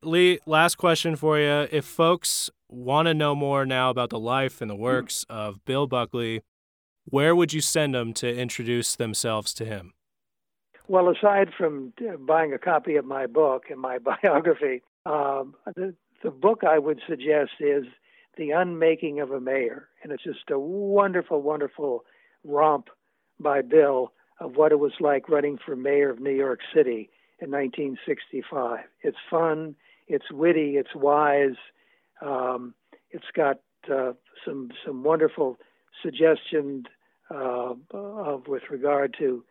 Lee, 0.04 0.40
last 0.46 0.76
question 0.76 1.16
for 1.16 1.40
you. 1.40 1.68
If 1.72 1.86
folks 1.86 2.50
want 2.70 3.08
to 3.08 3.14
know 3.14 3.34
more 3.34 3.66
now 3.66 3.90
about 3.90 4.10
the 4.10 4.20
life 4.20 4.62
and 4.62 4.70
the 4.70 4.76
works 4.76 5.26
mm. 5.30 5.36
of 5.36 5.66
Bill 5.66 5.88
Buckley, 5.88 6.42
where 7.06 7.36
would 7.36 7.54
you 7.54 7.62
send 7.62 7.96
them 7.96 8.14
to 8.14 8.36
introduce 8.36 8.96
themselves 8.96 9.54
to 9.56 9.66
him? 9.66 9.94
Well, 10.88 11.10
aside 11.10 11.50
from 11.58 11.94
buying 12.20 12.54
a 12.54 12.60
copy 12.60 12.96
of 12.96 13.06
my 13.06 13.26
book 13.26 13.66
and 13.70 13.80
my 13.80 13.98
biography, 14.24 14.84
um, 15.06 15.56
the, 15.66 15.96
the 16.24 16.32
book 16.32 16.64
I 16.64 16.80
would 16.80 17.02
suggest 17.08 17.52
is 17.60 17.86
The 18.38 18.52
Unmaking 18.52 19.20
of 19.20 19.32
a 19.32 19.40
Mayor. 19.40 19.90
And 20.04 20.12
it's 20.12 20.24
just 20.24 20.50
a 20.52 20.60
wonderful, 20.60 21.42
wonderful 21.42 22.04
romp 22.44 22.90
by 23.40 23.62
Bill 23.62 24.12
of 24.40 24.56
what 24.56 24.72
it 24.72 24.80
was 24.80 24.94
like 25.00 25.30
running 25.30 25.58
for 25.64 25.76
mayor 25.76 26.10
of 26.10 26.20
New 26.20 26.32
York 26.32 26.60
City 26.74 27.10
in 27.40 27.52
1965. 27.52 28.80
It's 29.02 29.18
fun, 29.30 29.76
it's 30.08 30.32
witty, 30.32 30.78
it's 30.78 30.96
wise, 30.96 31.56
um, 32.22 32.74
it's 33.12 33.32
got 33.36 33.60
uh, 33.92 34.14
some 34.46 34.70
some 34.86 35.04
wonderful 35.04 35.58
suggestions 36.04 36.86
uh, 37.32 37.74
of 37.92 38.48
with 38.48 38.64
regard 38.70 39.16
to 39.20 39.44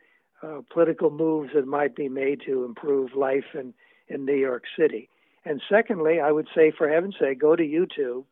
uh, 0.42 0.60
political 0.72 1.10
moves 1.10 1.50
that 1.54 1.66
might 1.66 1.96
be 1.96 2.08
made 2.08 2.40
to 2.46 2.64
improve 2.64 3.14
life 3.14 3.54
in, 3.54 3.72
in 4.08 4.24
New 4.24 4.36
York 4.36 4.64
City. 4.78 5.08
And 5.44 5.62
secondly, 5.70 6.20
I 6.20 6.32
would 6.32 6.48
say, 6.54 6.72
for 6.76 6.88
heaven's 6.88 7.16
sake, 7.18 7.40
go 7.40 7.56
to 7.56 7.62
YouTube 7.62 8.24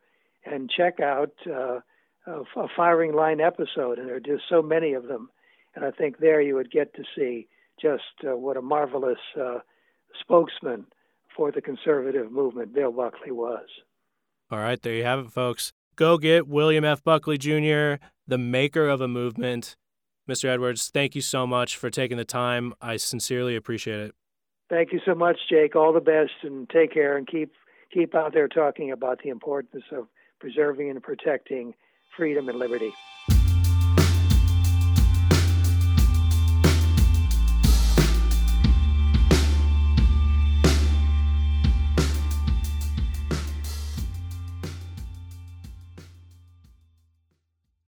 and 0.45 0.71
check 0.71 1.01
out 1.01 1.33
uh, 1.47 1.81
a, 2.27 2.41
a 2.57 2.69
firing 2.77 3.15
line 3.15 3.41
episode. 3.41 3.99
And 3.99 4.09
there 4.09 4.17
are 4.17 4.21
just 4.21 4.45
so 4.49 4.63
many 4.63 4.95
of 4.95 5.07
them. 5.07 5.31
And 5.75 5.85
I 5.85 5.91
think 5.91 6.19
there 6.19 6.41
you 6.41 6.55
would 6.55 6.71
get 6.71 6.95
to 6.95 7.03
see 7.17 7.49
just 7.81 8.03
uh, 8.27 8.37
what 8.37 8.57
a 8.57 8.63
marvelous 8.63 9.19
uh, 9.41 9.59
spokesman 10.21 10.87
for 11.37 11.51
the 11.51 11.61
conservative 11.61 12.31
movement 12.31 12.75
Bill 12.75 12.93
Buckley 12.93 13.33
was. 13.33 13.67
All 14.51 14.59
right, 14.59 14.81
there 14.81 14.95
you 14.95 15.05
have 15.05 15.19
it, 15.19 15.31
folks. 15.31 15.73
Go 15.97 16.19
get 16.19 16.47
William 16.47 16.85
F. 16.85 17.03
Buckley 17.03 17.39
Jr., 17.39 18.05
the 18.27 18.39
maker 18.39 18.89
of 18.89 19.01
a 19.01 19.09
movement. 19.09 19.77
Mr. 20.29 20.47
Edwards, 20.47 20.89
thank 20.89 21.15
you 21.15 21.21
so 21.21 21.47
much 21.47 21.77
for 21.77 21.91
taking 21.91 22.17
the 22.17 22.25
time. 22.25 22.73
I 22.81 22.97
sincerely 22.97 23.57
appreciate 23.57 24.01
it. 24.01 24.15
Thank 24.71 24.93
you 24.93 25.01
so 25.05 25.15
much, 25.15 25.37
Jake. 25.49 25.77
All 25.77 25.93
the 25.93 26.01
best 26.01 26.33
and 26.43 26.69
take 26.71 26.93
care 26.93 27.17
and 27.17 27.27
keep 27.27 27.53
keep 27.93 28.15
out 28.15 28.33
there 28.33 28.49
talking 28.49 28.91
about 28.91 29.21
the 29.23 29.29
importance 29.29 29.85
of 29.93 30.09
preserving 30.41 30.91
and 30.91 31.03
protecting 31.03 31.75
freedom 32.17 32.49
and 32.49 32.59
liberty. 32.59 32.93